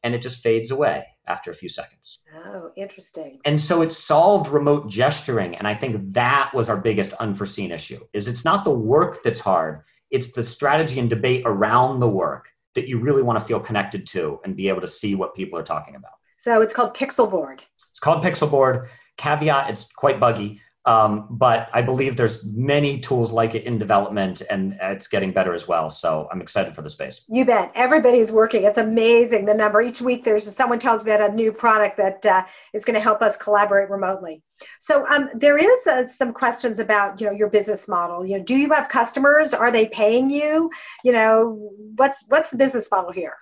[0.01, 2.19] And it just fades away after a few seconds.
[2.45, 3.39] Oh, interesting.
[3.45, 5.55] And so it solved remote gesturing.
[5.55, 9.39] And I think that was our biggest unforeseen issue is it's not the work that's
[9.39, 9.81] hard.
[10.09, 14.07] It's the strategy and debate around the work that you really want to feel connected
[14.07, 16.11] to and be able to see what people are talking about.
[16.37, 17.61] So it's called Pixel Board.
[17.91, 18.89] It's called Pixel Board.
[19.17, 20.61] Caveat, it's quite buggy.
[20.85, 25.53] Um, but I believe there's many tools like it in development and it's getting better
[25.53, 25.91] as well.
[25.91, 27.23] So I'm excited for the space.
[27.29, 27.71] You bet.
[27.75, 28.63] Everybody's working.
[28.63, 29.81] It's amazing the number.
[29.81, 32.99] Each week there's someone tells me about a new product that uh, is going to
[32.99, 34.41] help us collaborate remotely.
[34.79, 38.25] So um, there is uh, some questions about you know your business model.
[38.25, 39.53] You know, do you have customers?
[39.53, 40.71] Are they paying you?
[41.03, 43.35] You know, what's what's the business model here?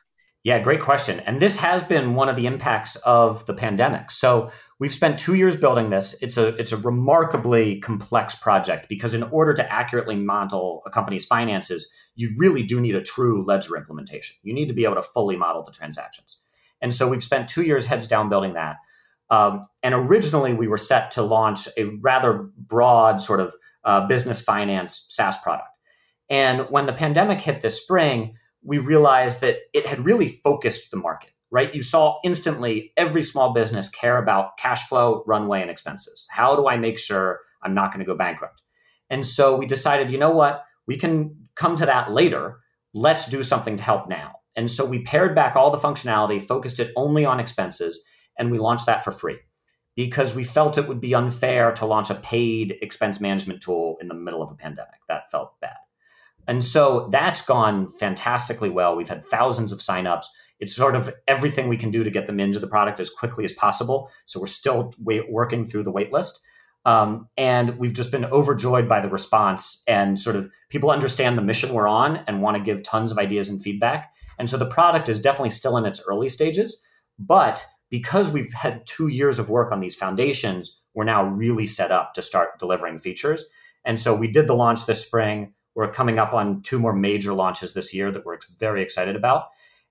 [0.44, 1.20] Yeah, great question.
[1.22, 4.10] And this has been one of the impacts of the pandemic.
[4.10, 6.16] So we've spent two years building this.
[6.22, 11.26] It's a it's a remarkably complex project because in order to accurately model a company's
[11.26, 14.38] finances, you really do need a true ledger implementation.
[14.44, 16.38] You need to be able to fully model the transactions.
[16.82, 18.78] And so we've spent two years heads down building that.
[19.30, 24.42] Um, and originally we were set to launch a rather broad sort of uh, business
[24.42, 25.70] finance SaaS product.
[26.30, 30.98] And when the pandemic hit this spring, we realized that it had really focused the
[30.98, 31.74] market, right?
[31.74, 36.28] You saw instantly every small business care about cash flow, runway, and expenses.
[36.30, 38.62] How do I make sure I'm not going to go bankrupt?
[39.10, 40.64] And so we decided, you know what?
[40.88, 42.60] We can come to that later.
[42.94, 44.36] Let's do something to help now.
[44.56, 48.04] And so we pared back all the functionality, focused it only on expenses,
[48.38, 49.38] and we launched that for free
[49.96, 54.08] because we felt it would be unfair to launch a paid expense management tool in
[54.08, 55.00] the middle of a pandemic.
[55.08, 55.39] That felt.
[56.50, 58.96] And so that's gone fantastically well.
[58.96, 60.26] We've had thousands of signups.
[60.60, 63.44] It's sort of everything we can do to get them into the product as quickly
[63.44, 64.10] as possible.
[64.26, 66.42] So we're still wait, working through the wait list.
[66.86, 71.44] Um, and we've just been overjoyed by the response and sort of people understand the
[71.44, 74.12] mission we're on and want to give tons of ideas and feedback.
[74.40, 76.82] And so the product is definitely still in its early stages.
[77.20, 81.92] But because we've had two years of work on these foundations, we're now really set
[81.92, 83.46] up to start delivering features.
[83.86, 85.54] And so we did the launch this spring.
[85.76, 89.48] We're coming up on two more major launches this year that we're very excited about.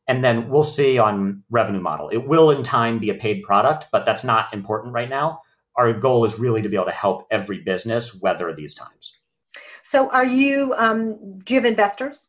[0.06, 2.08] And then we'll see on revenue model.
[2.08, 5.42] It will in time be a paid product, but that's not important right now.
[5.76, 9.18] Our goal is really to be able to help every business weather these times.
[9.82, 10.74] So, are you?
[10.76, 12.28] Um, do you have investors?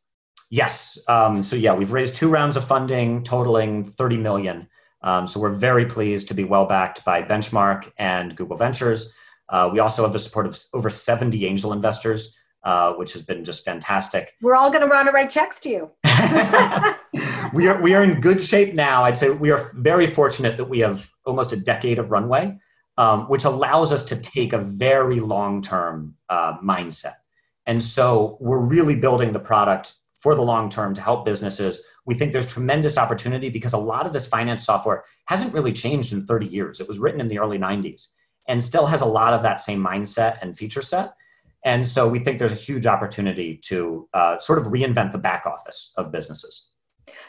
[0.50, 0.98] Yes.
[1.08, 4.68] Um, so yeah, we've raised two rounds of funding totaling 30 million.
[5.02, 9.14] Um, so we're very pleased to be well backed by Benchmark and Google Ventures.
[9.48, 13.44] Uh, we also have the support of over 70 angel investors uh, which has been
[13.44, 14.34] just fantastic.
[14.42, 15.92] We're all going to run to write checks to you.
[17.54, 19.04] we are we are in good shape now.
[19.06, 22.58] I'd say we are very fortunate that we have almost a decade of runway,
[22.98, 27.16] um, which allows us to take a very long term uh, mindset.
[27.66, 31.82] And so we're really building the product for the long term to help businesses.
[32.06, 36.12] We think there's tremendous opportunity because a lot of this finance software hasn't really changed
[36.12, 36.80] in 30 years.
[36.80, 38.14] It was written in the early 90s
[38.48, 41.14] and still has a lot of that same mindset and feature set.
[41.66, 45.46] And so we think there's a huge opportunity to uh, sort of reinvent the back
[45.46, 46.72] office of businesses.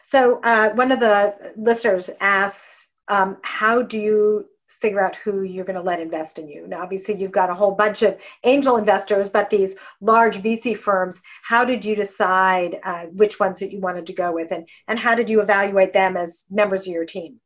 [0.03, 5.65] So uh, one of the listeners asks, um, how do you figure out who you're
[5.65, 6.67] going to let invest in you?
[6.67, 11.21] Now, obviously, you've got a whole bunch of angel investors, but these large VC firms,
[11.43, 14.53] how did you decide uh, which ones that you wanted to go with?
[14.53, 17.41] And, and how did you evaluate them as members of your team?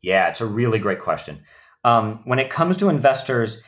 [0.00, 1.42] Yeah, it's a really great question.
[1.84, 3.62] Um, when it comes to investors,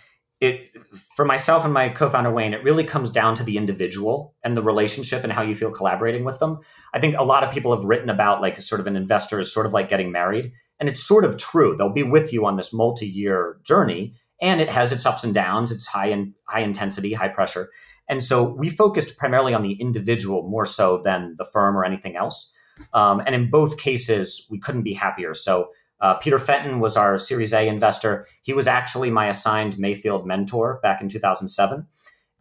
[0.45, 0.71] it
[1.17, 4.63] for myself and my co-founder Wayne, it really comes down to the individual and the
[4.63, 6.61] relationship and how you feel collaborating with them.
[6.93, 9.53] I think a lot of people have written about like sort of an investor is
[9.53, 11.77] sort of like getting married, and it's sort of true.
[11.77, 15.73] They'll be with you on this multi-year journey, and it has its ups and downs.
[15.73, 17.69] It's high in high intensity, high pressure,
[18.09, 22.17] and so we focused primarily on the individual more so than the firm or anything
[22.17, 22.53] else.
[22.93, 25.33] Um, and in both cases, we couldn't be happier.
[25.33, 25.71] So
[26.05, 28.27] uh, Peter Fenton was our Series A investor.
[28.43, 31.87] He was actually my assigned Mayfield mentor back in 2007.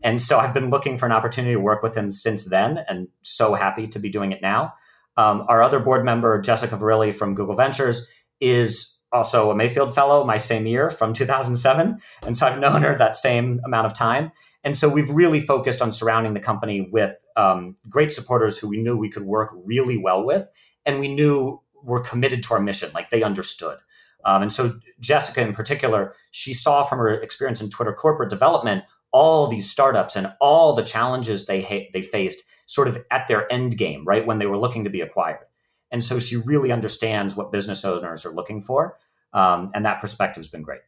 [0.03, 3.07] And so I've been looking for an opportunity to work with him since then and
[3.21, 4.73] so happy to be doing it now.
[5.15, 8.05] Um, our other board member, Jessica Verrilli from Google Ventures,
[8.41, 12.01] is also a Mayfield fellow my same year from 2007.
[12.25, 14.33] And so I've known her that same amount of time.
[14.65, 18.83] And so we've really focused on surrounding the company with um, great supporters who we
[18.83, 20.49] knew we could work really well with.
[20.85, 23.77] And we knew were committed to our mission, like they understood.
[24.25, 28.85] Um, and so Jessica, in particular, she saw from her experience in Twitter corporate development
[29.11, 33.51] all these startups and all the challenges they ha- they faced sort of at their
[33.51, 35.45] end game, right when they were looking to be acquired.
[35.91, 38.97] And so she really understands what business owners are looking for,
[39.33, 40.81] um, and that perspective has been great.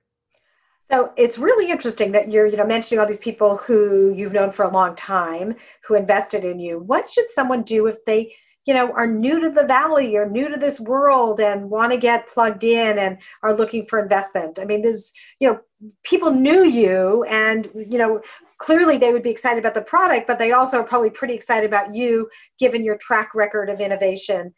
[0.85, 4.51] So it's really interesting that you're, you know, mentioning all these people who you've known
[4.51, 6.79] for a long time who invested in you.
[6.79, 8.35] What should someone do if they,
[8.66, 11.97] you know, are new to the valley or new to this world and want to
[11.97, 14.59] get plugged in and are looking for investment?
[14.59, 15.59] I mean, there's, you know,
[16.03, 18.22] people knew you and, you know,
[18.57, 21.68] clearly they would be excited about the product, but they also are probably pretty excited
[21.68, 24.53] about you given your track record of innovation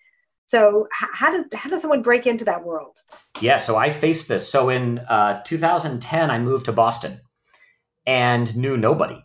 [0.47, 3.01] so how does how does someone break into that world?
[3.41, 4.49] Yeah, so I faced this.
[4.49, 7.19] So in uh, 2010, I moved to Boston
[8.05, 9.21] and knew nobody.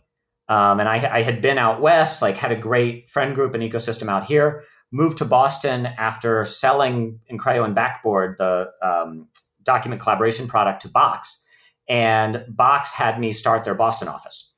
[0.49, 3.63] Um, and I, I, had been out west, like had a great friend group and
[3.63, 4.63] ecosystem out here.
[4.91, 9.29] Moved to Boston after selling Increo and Backboard, the um,
[9.63, 11.43] document collaboration product, to Box,
[11.87, 14.53] and Box had me start their Boston office.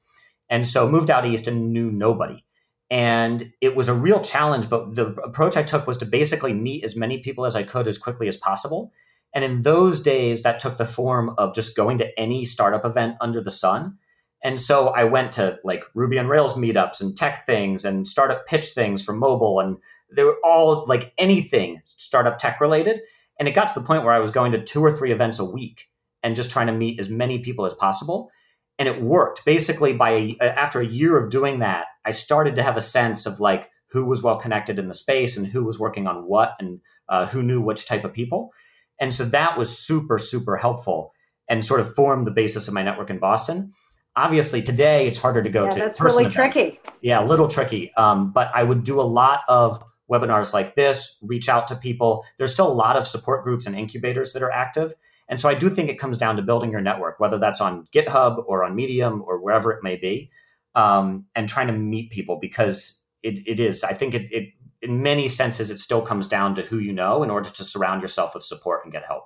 [0.50, 2.44] And so moved out east and knew nobody.
[2.90, 6.84] And it was a real challenge, but the approach I took was to basically meet
[6.84, 8.92] as many people as I could as quickly as possible.
[9.34, 13.16] And in those days, that took the form of just going to any startup event
[13.20, 13.98] under the sun.
[14.46, 18.46] And so I went to like Ruby on Rails meetups and tech things and startup
[18.46, 19.60] pitch things for mobile.
[19.60, 19.78] And
[20.16, 23.02] they were all like anything startup tech related.
[23.40, 25.40] And it got to the point where I was going to two or three events
[25.40, 25.90] a week
[26.22, 28.30] and just trying to meet as many people as possible
[28.78, 32.64] and it worked basically by a, after a year of doing that i started to
[32.64, 35.80] have a sense of like who was well connected in the space and who was
[35.80, 38.52] working on what and uh, who knew which type of people
[39.00, 41.14] and so that was super super helpful
[41.48, 43.72] and sort of formed the basis of my network in boston
[44.16, 46.36] obviously today it's harder to go yeah, to that's really events.
[46.36, 50.76] tricky yeah a little tricky um, but i would do a lot of webinars like
[50.76, 54.44] this reach out to people there's still a lot of support groups and incubators that
[54.44, 54.94] are active
[55.28, 57.88] and so I do think it comes down to building your network, whether that's on
[57.94, 60.30] GitHub or on Medium or wherever it may be,
[60.76, 63.84] um, and trying to meet people because it, it is.
[63.84, 64.50] I think it, it,
[64.82, 68.02] in many senses, it still comes down to who you know in order to surround
[68.02, 69.26] yourself with support and get help.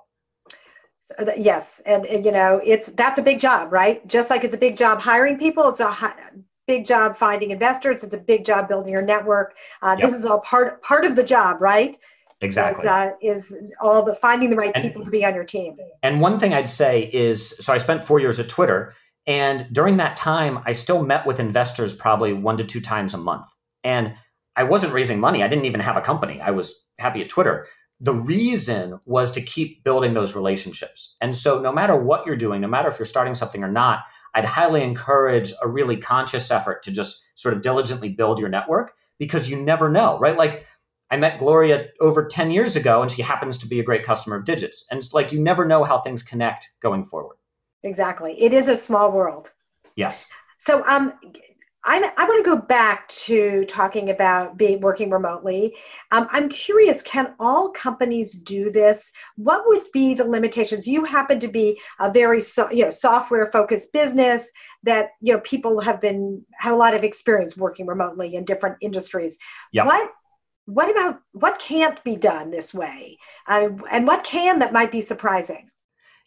[1.36, 4.06] Yes, and, and you know it's that's a big job, right?
[4.06, 6.14] Just like it's a big job hiring people, it's a hi-
[6.66, 8.04] big job finding investors.
[8.04, 9.54] It's a big job building your network.
[9.82, 10.08] Uh, yep.
[10.08, 11.98] This is all part part of the job, right?
[12.40, 12.84] Exactly.
[12.84, 15.76] That is all the finding the right and, people to be on your team.
[16.02, 18.94] And one thing I'd say is so I spent four years at Twitter.
[19.26, 23.18] And during that time, I still met with investors probably one to two times a
[23.18, 23.46] month.
[23.84, 24.14] And
[24.56, 25.42] I wasn't raising money.
[25.42, 26.40] I didn't even have a company.
[26.40, 27.66] I was happy at Twitter.
[28.00, 31.16] The reason was to keep building those relationships.
[31.20, 34.04] And so, no matter what you're doing, no matter if you're starting something or not,
[34.34, 38.92] I'd highly encourage a really conscious effort to just sort of diligently build your network
[39.18, 40.36] because you never know, right?
[40.36, 40.66] Like,
[41.10, 44.36] I met Gloria over 10 years ago and she happens to be a great customer
[44.36, 44.86] of Digits.
[44.90, 47.36] And it's like you never know how things connect going forward.
[47.82, 48.40] Exactly.
[48.40, 49.52] It is a small world.
[49.96, 50.30] Yes.
[50.58, 51.12] So um
[51.84, 55.76] I'm, I want to go back to talking about being working remotely.
[56.10, 59.12] Um, I'm curious, can all companies do this?
[59.36, 60.86] What would be the limitations?
[60.86, 64.50] You happen to be a very so, you know software focused business
[64.82, 68.76] that you know people have been had a lot of experience working remotely in different
[68.82, 69.38] industries.
[69.72, 69.86] Yep.
[69.86, 70.10] What
[70.66, 73.18] what about what can't be done this way
[73.48, 75.68] uh, and what can that might be surprising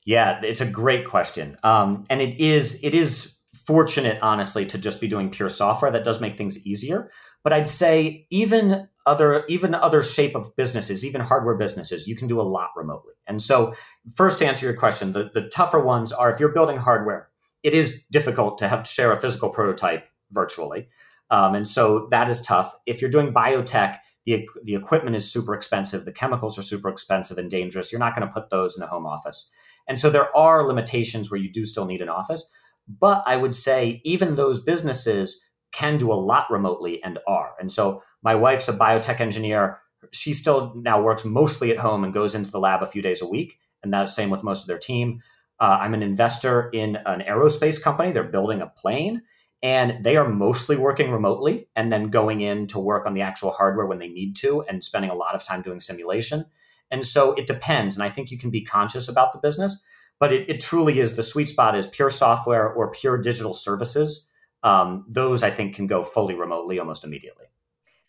[0.06, 5.00] yeah it's a great question um, and it is it is fortunate honestly to just
[5.00, 7.12] be doing pure software that does make things easier
[7.44, 12.28] but i'd say even other even other shape of businesses even hardware businesses you can
[12.28, 13.74] do a lot remotely and so
[14.16, 17.30] first to answer your question the, the tougher ones are if you're building hardware
[17.64, 20.88] it is difficult to have to share a physical prototype virtually
[21.30, 25.54] um, and so that is tough if you're doing biotech the, the equipment is super
[25.54, 27.92] expensive, the chemicals are super expensive and dangerous.
[27.92, 29.52] You're not going to put those in a home office.
[29.88, 32.50] And so there are limitations where you do still need an office.
[32.88, 37.54] But I would say even those businesses can do a lot remotely and are.
[37.60, 39.80] And so my wife's a biotech engineer.
[40.12, 43.22] She still now works mostly at home and goes into the lab a few days
[43.22, 43.58] a week.
[43.82, 45.22] And that's same with most of their team.
[45.60, 48.12] Uh, I'm an investor in an aerospace company.
[48.12, 49.24] They're building a plane
[49.64, 53.52] and they are mostly working remotely and then going in to work on the actual
[53.52, 56.46] hardware when they need to and spending a lot of time doing simulation
[56.92, 59.82] and so it depends and i think you can be conscious about the business
[60.20, 64.30] but it, it truly is the sweet spot is pure software or pure digital services
[64.64, 67.46] um, those i think can go fully remotely almost immediately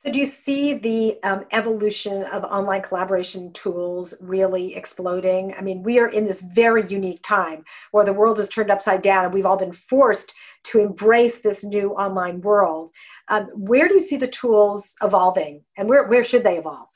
[0.05, 5.55] so, do you see the um, evolution of online collaboration tools really exploding?
[5.57, 9.01] I mean, we are in this very unique time where the world is turned upside
[9.01, 10.35] down and we've all been forced
[10.65, 12.91] to embrace this new online world.
[13.29, 16.91] Um, where do you see the tools evolving and where, where should they evolve?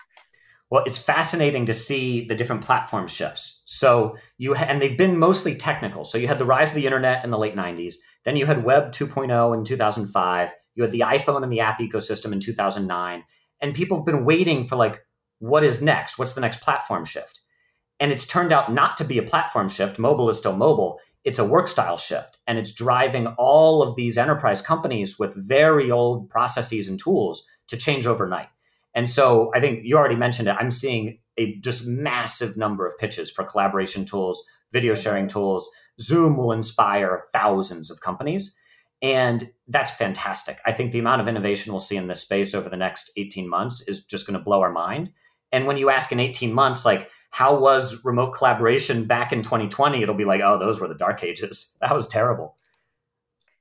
[0.71, 3.63] Well, it's fascinating to see the different platform shifts.
[3.65, 6.05] So you ha- and they've been mostly technical.
[6.05, 7.95] So you had the rise of the internet in the late 90s.
[8.25, 10.55] Then you had Web 2.0 in 2005.
[10.75, 13.25] You had the iPhone and the app ecosystem in 2009.
[13.63, 15.01] And people have been waiting for like,
[15.39, 16.19] what is next?
[16.19, 17.41] What's the next platform shift?
[17.99, 19.99] And it's turned out not to be a platform shift.
[19.99, 21.01] Mobile is still mobile.
[21.25, 22.39] It's a work style shift.
[22.47, 27.77] And it's driving all of these enterprise companies with very old processes and tools to
[27.77, 28.49] change overnight.
[28.99, 30.57] And so I think you already mentioned it.
[30.59, 35.71] I'm seeing a just massive number of pitches for collaboration tools, video sharing tools.
[36.01, 38.57] Zoom will inspire thousands of companies.
[39.01, 40.59] And that's fantastic.
[40.67, 43.49] I think the amount of innovation we'll see in this space over the next 18
[43.49, 45.13] months is just going to blow our mind.
[45.53, 50.03] And when you ask in 18 months, like, how was remote collaboration back in 2020?
[50.03, 51.77] It'll be like, oh, those were the dark ages.
[51.81, 52.58] That was terrible.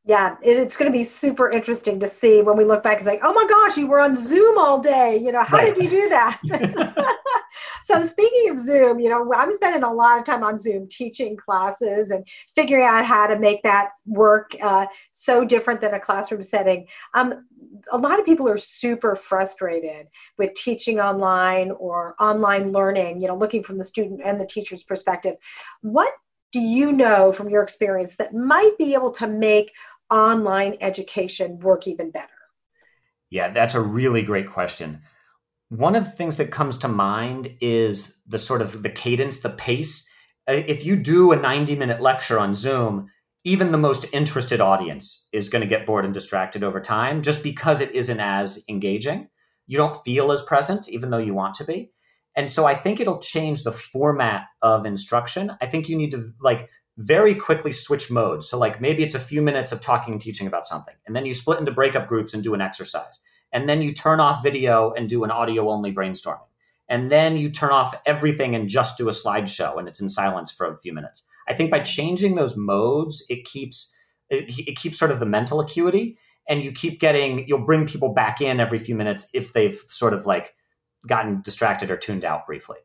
[0.07, 2.95] Yeah, it's going to be super interesting to see when we look back.
[2.95, 5.21] It's like, oh my gosh, you were on Zoom all day.
[5.21, 5.75] You know, how right.
[5.75, 6.39] did you do that?
[7.83, 11.35] so speaking of Zoom, you know, I'm spending a lot of time on Zoom teaching
[11.35, 16.41] classes and figuring out how to make that work uh, so different than a classroom
[16.41, 16.87] setting.
[17.13, 17.45] Um,
[17.91, 23.35] a lot of people are super frustrated with teaching online or online learning, you know,
[23.35, 25.35] looking from the student and the teacher's perspective.
[25.81, 26.13] What
[26.51, 29.71] do you know from your experience that might be able to make
[30.09, 32.27] online education work even better?
[33.29, 35.01] Yeah, that's a really great question.
[35.69, 39.49] One of the things that comes to mind is the sort of the cadence, the
[39.49, 40.09] pace.
[40.47, 43.09] Uh, if you do a 90 minute lecture on Zoom,
[43.43, 47.43] even the most interested audience is going to get bored and distracted over time just
[47.43, 49.29] because it isn't as engaging.
[49.67, 51.91] You don't feel as present, even though you want to be.
[52.35, 55.51] And so I think it'll change the format of instruction.
[55.59, 58.49] I think you need to like very quickly switch modes.
[58.49, 61.25] So, like maybe it's a few minutes of talking and teaching about something, and then
[61.25, 63.19] you split into breakup groups and do an exercise.
[63.53, 66.41] And then you turn off video and do an audio only brainstorming.
[66.89, 70.51] And then you turn off everything and just do a slideshow and it's in silence
[70.51, 71.25] for a few minutes.
[71.47, 73.95] I think by changing those modes, it keeps
[74.29, 76.17] it, it keeps sort of the mental acuity
[76.47, 80.13] and you keep getting you'll bring people back in every few minutes if they've sort
[80.13, 80.53] of like
[81.05, 82.77] gotten distracted or tuned out briefly.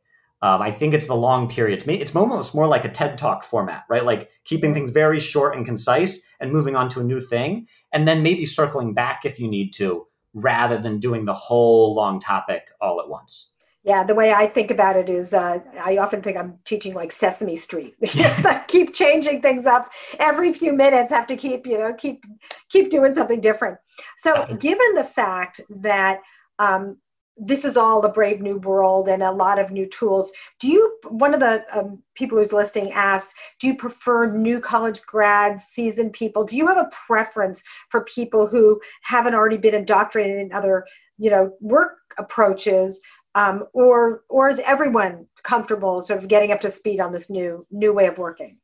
[0.43, 1.81] Um, I think it's the long period.
[1.81, 4.05] To me, it's almost more like a TED Talk format, right?
[4.05, 8.09] Like keeping things very short and concise and moving on to a new thing, and
[8.09, 12.71] then maybe circling back if you need to, rather than doing the whole long topic
[12.81, 13.53] all at once.
[13.85, 17.11] Yeah, the way I think about it is, uh, I often think I'm teaching like
[17.11, 17.95] Sesame Street.
[18.69, 19.91] keep changing things up
[20.21, 21.11] every few minutes.
[21.11, 22.25] Have to keep, you know, keep
[22.69, 23.79] keep doing something different.
[24.19, 26.21] So, given the fact that
[26.61, 26.99] um,
[27.37, 30.33] this is all a brave new world and a lot of new tools.
[30.61, 35.03] Do you, one of the um, people who's listening asked, do you prefer new college
[35.03, 36.45] grads, seasoned people?
[36.45, 40.87] Do you have a preference for people who haven't already been indoctrinated in other,
[41.19, 43.01] you know, work approaches?
[43.35, 47.67] Um, or, or is everyone comfortable sort of getting up to speed on this new,
[47.71, 48.59] new way of working?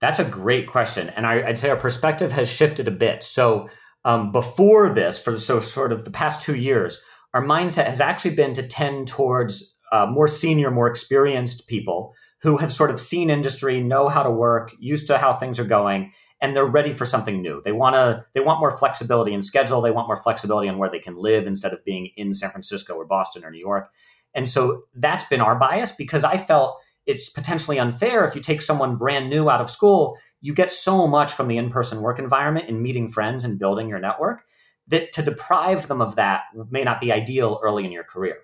[0.00, 1.10] That's a great question.
[1.10, 3.22] And I, would say our perspective has shifted a bit.
[3.22, 3.68] So
[4.04, 7.02] um, before this, for so sort of the past two years,
[7.34, 12.56] our mindset has actually been to tend towards uh, more senior, more experienced people who
[12.56, 16.12] have sort of seen industry, know how to work, used to how things are going,
[16.40, 17.60] and they're ready for something new.
[17.64, 20.90] They want to they want more flexibility in schedule, they want more flexibility on where
[20.90, 23.90] they can live instead of being in San Francisco or Boston or New York.
[24.34, 28.60] And so that's been our bias because I felt it's potentially unfair if you take
[28.60, 32.68] someone brand new out of school, you get so much from the in-person work environment
[32.68, 34.42] and meeting friends and building your network
[34.90, 38.36] that to deprive them of that may not be ideal early in your career.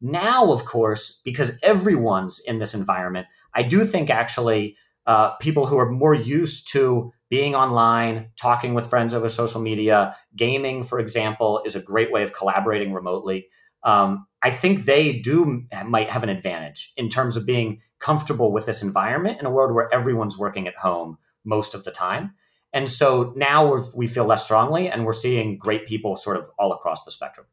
[0.00, 4.76] Now, of course, because everyone's in this environment, I do think actually
[5.06, 10.16] uh, people who are more used to being online, talking with friends over social media,
[10.36, 13.48] gaming, for example, is a great way of collaborating remotely.
[13.82, 18.66] Um, I think they do might have an advantage in terms of being comfortable with
[18.66, 22.32] this environment in a world where everyone's working at home most of the time.
[22.72, 26.72] And so now we feel less strongly, and we're seeing great people sort of all
[26.72, 27.46] across the spectrum.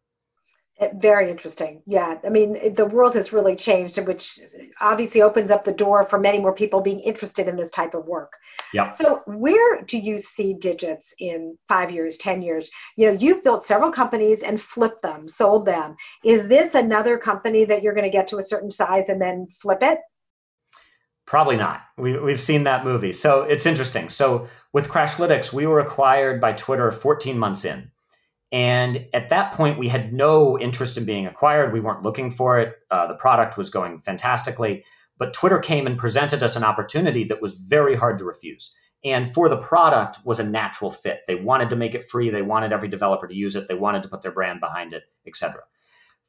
[0.80, 1.82] Eh, very interesting.
[1.88, 2.20] Yeah.
[2.24, 4.40] I mean, the world has really changed, which
[4.80, 8.06] obviously opens up the door for many more people being interested in this type of
[8.06, 8.34] work.
[8.74, 8.92] Yeah.
[8.92, 12.70] So, where do you see digits in five years, 10 years?
[12.96, 15.96] You know, you've built several companies and flipped them, sold them.
[16.24, 19.48] Is this another company that you're going to get to a certain size and then
[19.50, 20.00] flip it?
[21.28, 21.82] Probably not.
[21.98, 23.12] We, we've seen that movie.
[23.12, 24.08] So it's interesting.
[24.08, 27.92] So with Crashlytics, we were acquired by Twitter 14 months in.
[28.50, 31.74] And at that point, we had no interest in being acquired.
[31.74, 32.78] We weren't looking for it.
[32.90, 34.86] Uh, the product was going fantastically.
[35.18, 38.74] But Twitter came and presented us an opportunity that was very hard to refuse.
[39.04, 41.22] And for the product was a natural fit.
[41.28, 42.30] They wanted to make it free.
[42.30, 43.68] They wanted every developer to use it.
[43.68, 45.64] They wanted to put their brand behind it, etc.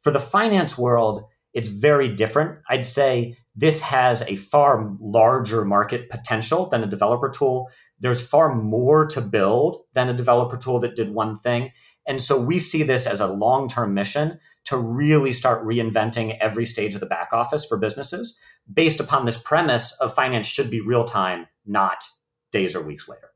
[0.00, 1.24] For the finance world,
[1.54, 2.58] it's very different.
[2.68, 7.68] I'd say this has a far larger market potential than a developer tool.
[7.98, 11.72] There's far more to build than a developer tool that did one thing.
[12.06, 16.66] And so we see this as a long term mission to really start reinventing every
[16.66, 18.38] stage of the back office for businesses
[18.72, 22.04] based upon this premise of finance should be real time, not
[22.52, 23.27] days or weeks later.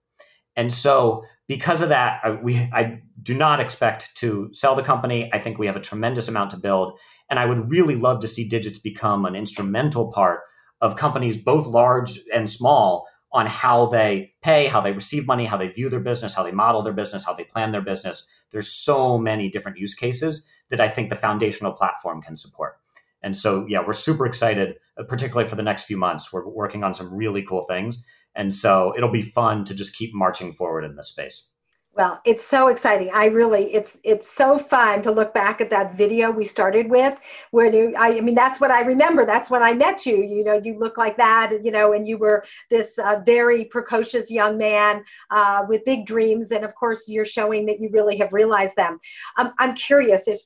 [0.57, 5.31] And so, because of that, I, we I do not expect to sell the company.
[5.33, 6.99] I think we have a tremendous amount to build,
[7.31, 10.41] and I would really love to see Digits become an instrumental part
[10.81, 15.57] of companies, both large and small, on how they pay, how they receive money, how
[15.57, 18.29] they view their business, how they model their business, how they plan their business.
[18.51, 22.77] There's so many different use cases that I think the foundational platform can support.
[23.23, 26.33] And so, yeah, we're super excited, uh, particularly for the next few months.
[26.33, 28.03] We're working on some really cool things.
[28.35, 31.51] And so it'll be fun to just keep marching forward in this space.
[31.95, 33.11] Well, it's so exciting.
[33.13, 37.21] I really, it's it's so fun to look back at that video we started with,
[37.51, 39.27] where you, I, I mean, that's what I remember.
[39.27, 40.23] That's when I met you.
[40.23, 44.31] You know, you look like that, you know, and you were this uh, very precocious
[44.31, 48.33] young man uh, with big dreams, and of course, you're showing that you really have
[48.33, 48.99] realized them.
[49.37, 50.41] Um, I'm curious if,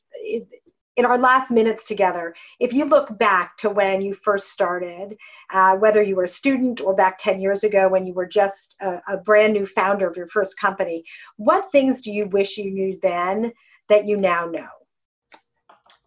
[0.97, 5.17] in our last minutes together, if you look back to when you first started,
[5.53, 8.77] uh, whether you were a student or back 10 years ago when you were just
[8.81, 11.05] a, a, brand new founder of your first company,
[11.37, 13.53] what things do you wish you knew then
[13.89, 14.69] that you now know?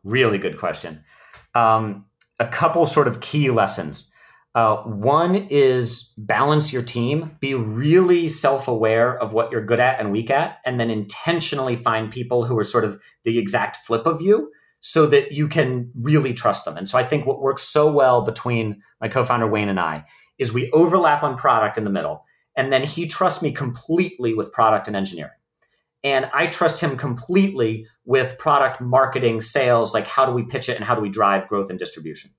[0.04, 1.04] Really good question.
[1.54, 2.06] Um,
[2.40, 4.12] a couple sort of key lessons.
[4.56, 10.00] Uh, one is balance your team, be really self aware of what you're good at
[10.00, 14.08] and weak at, and then intentionally find people who are sort of the exact flip
[14.08, 16.78] of you so that you can really trust them.
[16.78, 20.06] And so I think what works so well between my co-founder Wayne and I
[20.38, 22.24] is we overlap on product in the middle,
[22.56, 25.32] and then he trusts me completely with product and engineering.
[26.04, 30.78] And I trust him completely with product marketing, sales, like how do we pitch it
[30.78, 32.32] and how do we drive growth and distribution.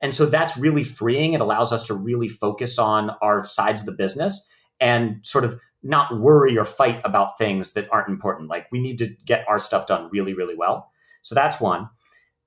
[0.00, 1.34] And so that's really freeing.
[1.34, 4.48] It allows us to really focus on our sides of the business
[4.80, 8.48] and sort of not worry or fight about things that aren't important.
[8.48, 10.90] Like we need to get our stuff done really, really well.
[11.22, 11.88] So that's one.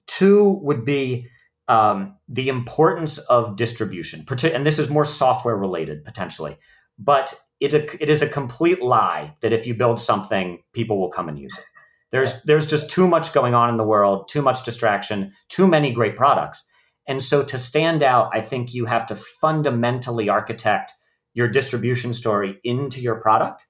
[0.08, 1.28] Two would be
[1.68, 6.58] um, the importance of distribution, and this is more software related potentially,
[7.00, 11.28] but it, it is a complete lie that if you build something, people will come
[11.28, 11.64] and use it.
[12.12, 15.92] There's there's just too much going on in the world, too much distraction, too many
[15.92, 16.64] great products.
[17.08, 20.94] And so to stand out, I think you have to fundamentally architect
[21.34, 23.66] your distribution story into your product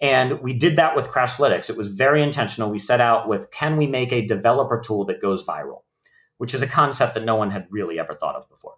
[0.00, 1.68] and we did that with Crashlytics.
[1.68, 2.70] It was very intentional.
[2.70, 5.82] We set out with can we make a developer tool that goes viral,
[6.38, 8.74] which is a concept that no one had really ever thought of before.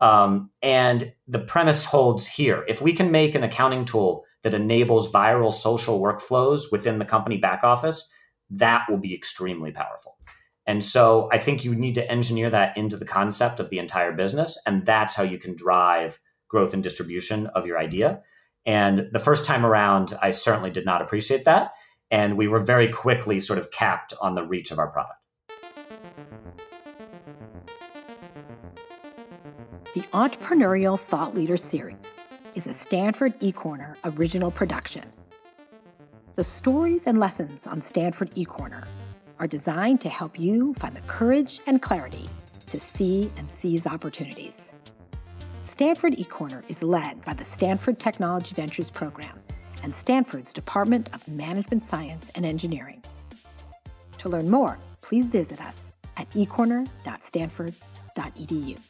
[0.00, 2.64] Um, and the premise holds here.
[2.68, 7.36] If we can make an accounting tool that enables viral social workflows within the company
[7.36, 8.10] back office,
[8.50, 10.16] that will be extremely powerful.
[10.66, 14.12] And so I think you need to engineer that into the concept of the entire
[14.12, 14.58] business.
[14.66, 16.18] And that's how you can drive
[16.48, 18.22] growth and distribution of your idea.
[18.66, 21.72] And the first time around, I certainly did not appreciate that.
[22.10, 25.16] And we were very quickly sort of capped on the reach of our product.
[29.94, 32.20] The Entrepreneurial Thought Leader Series
[32.54, 35.04] is a Stanford eCorner original production.
[36.36, 38.86] The stories and lessons on Stanford eCorner
[39.38, 42.28] are designed to help you find the courage and clarity
[42.66, 44.72] to see and seize opportunities.
[45.80, 49.40] Stanford eCorner is led by the Stanford Technology Ventures Program
[49.82, 53.02] and Stanford's Department of Management Science and Engineering.
[54.18, 58.89] To learn more, please visit us at ecorner.stanford.edu.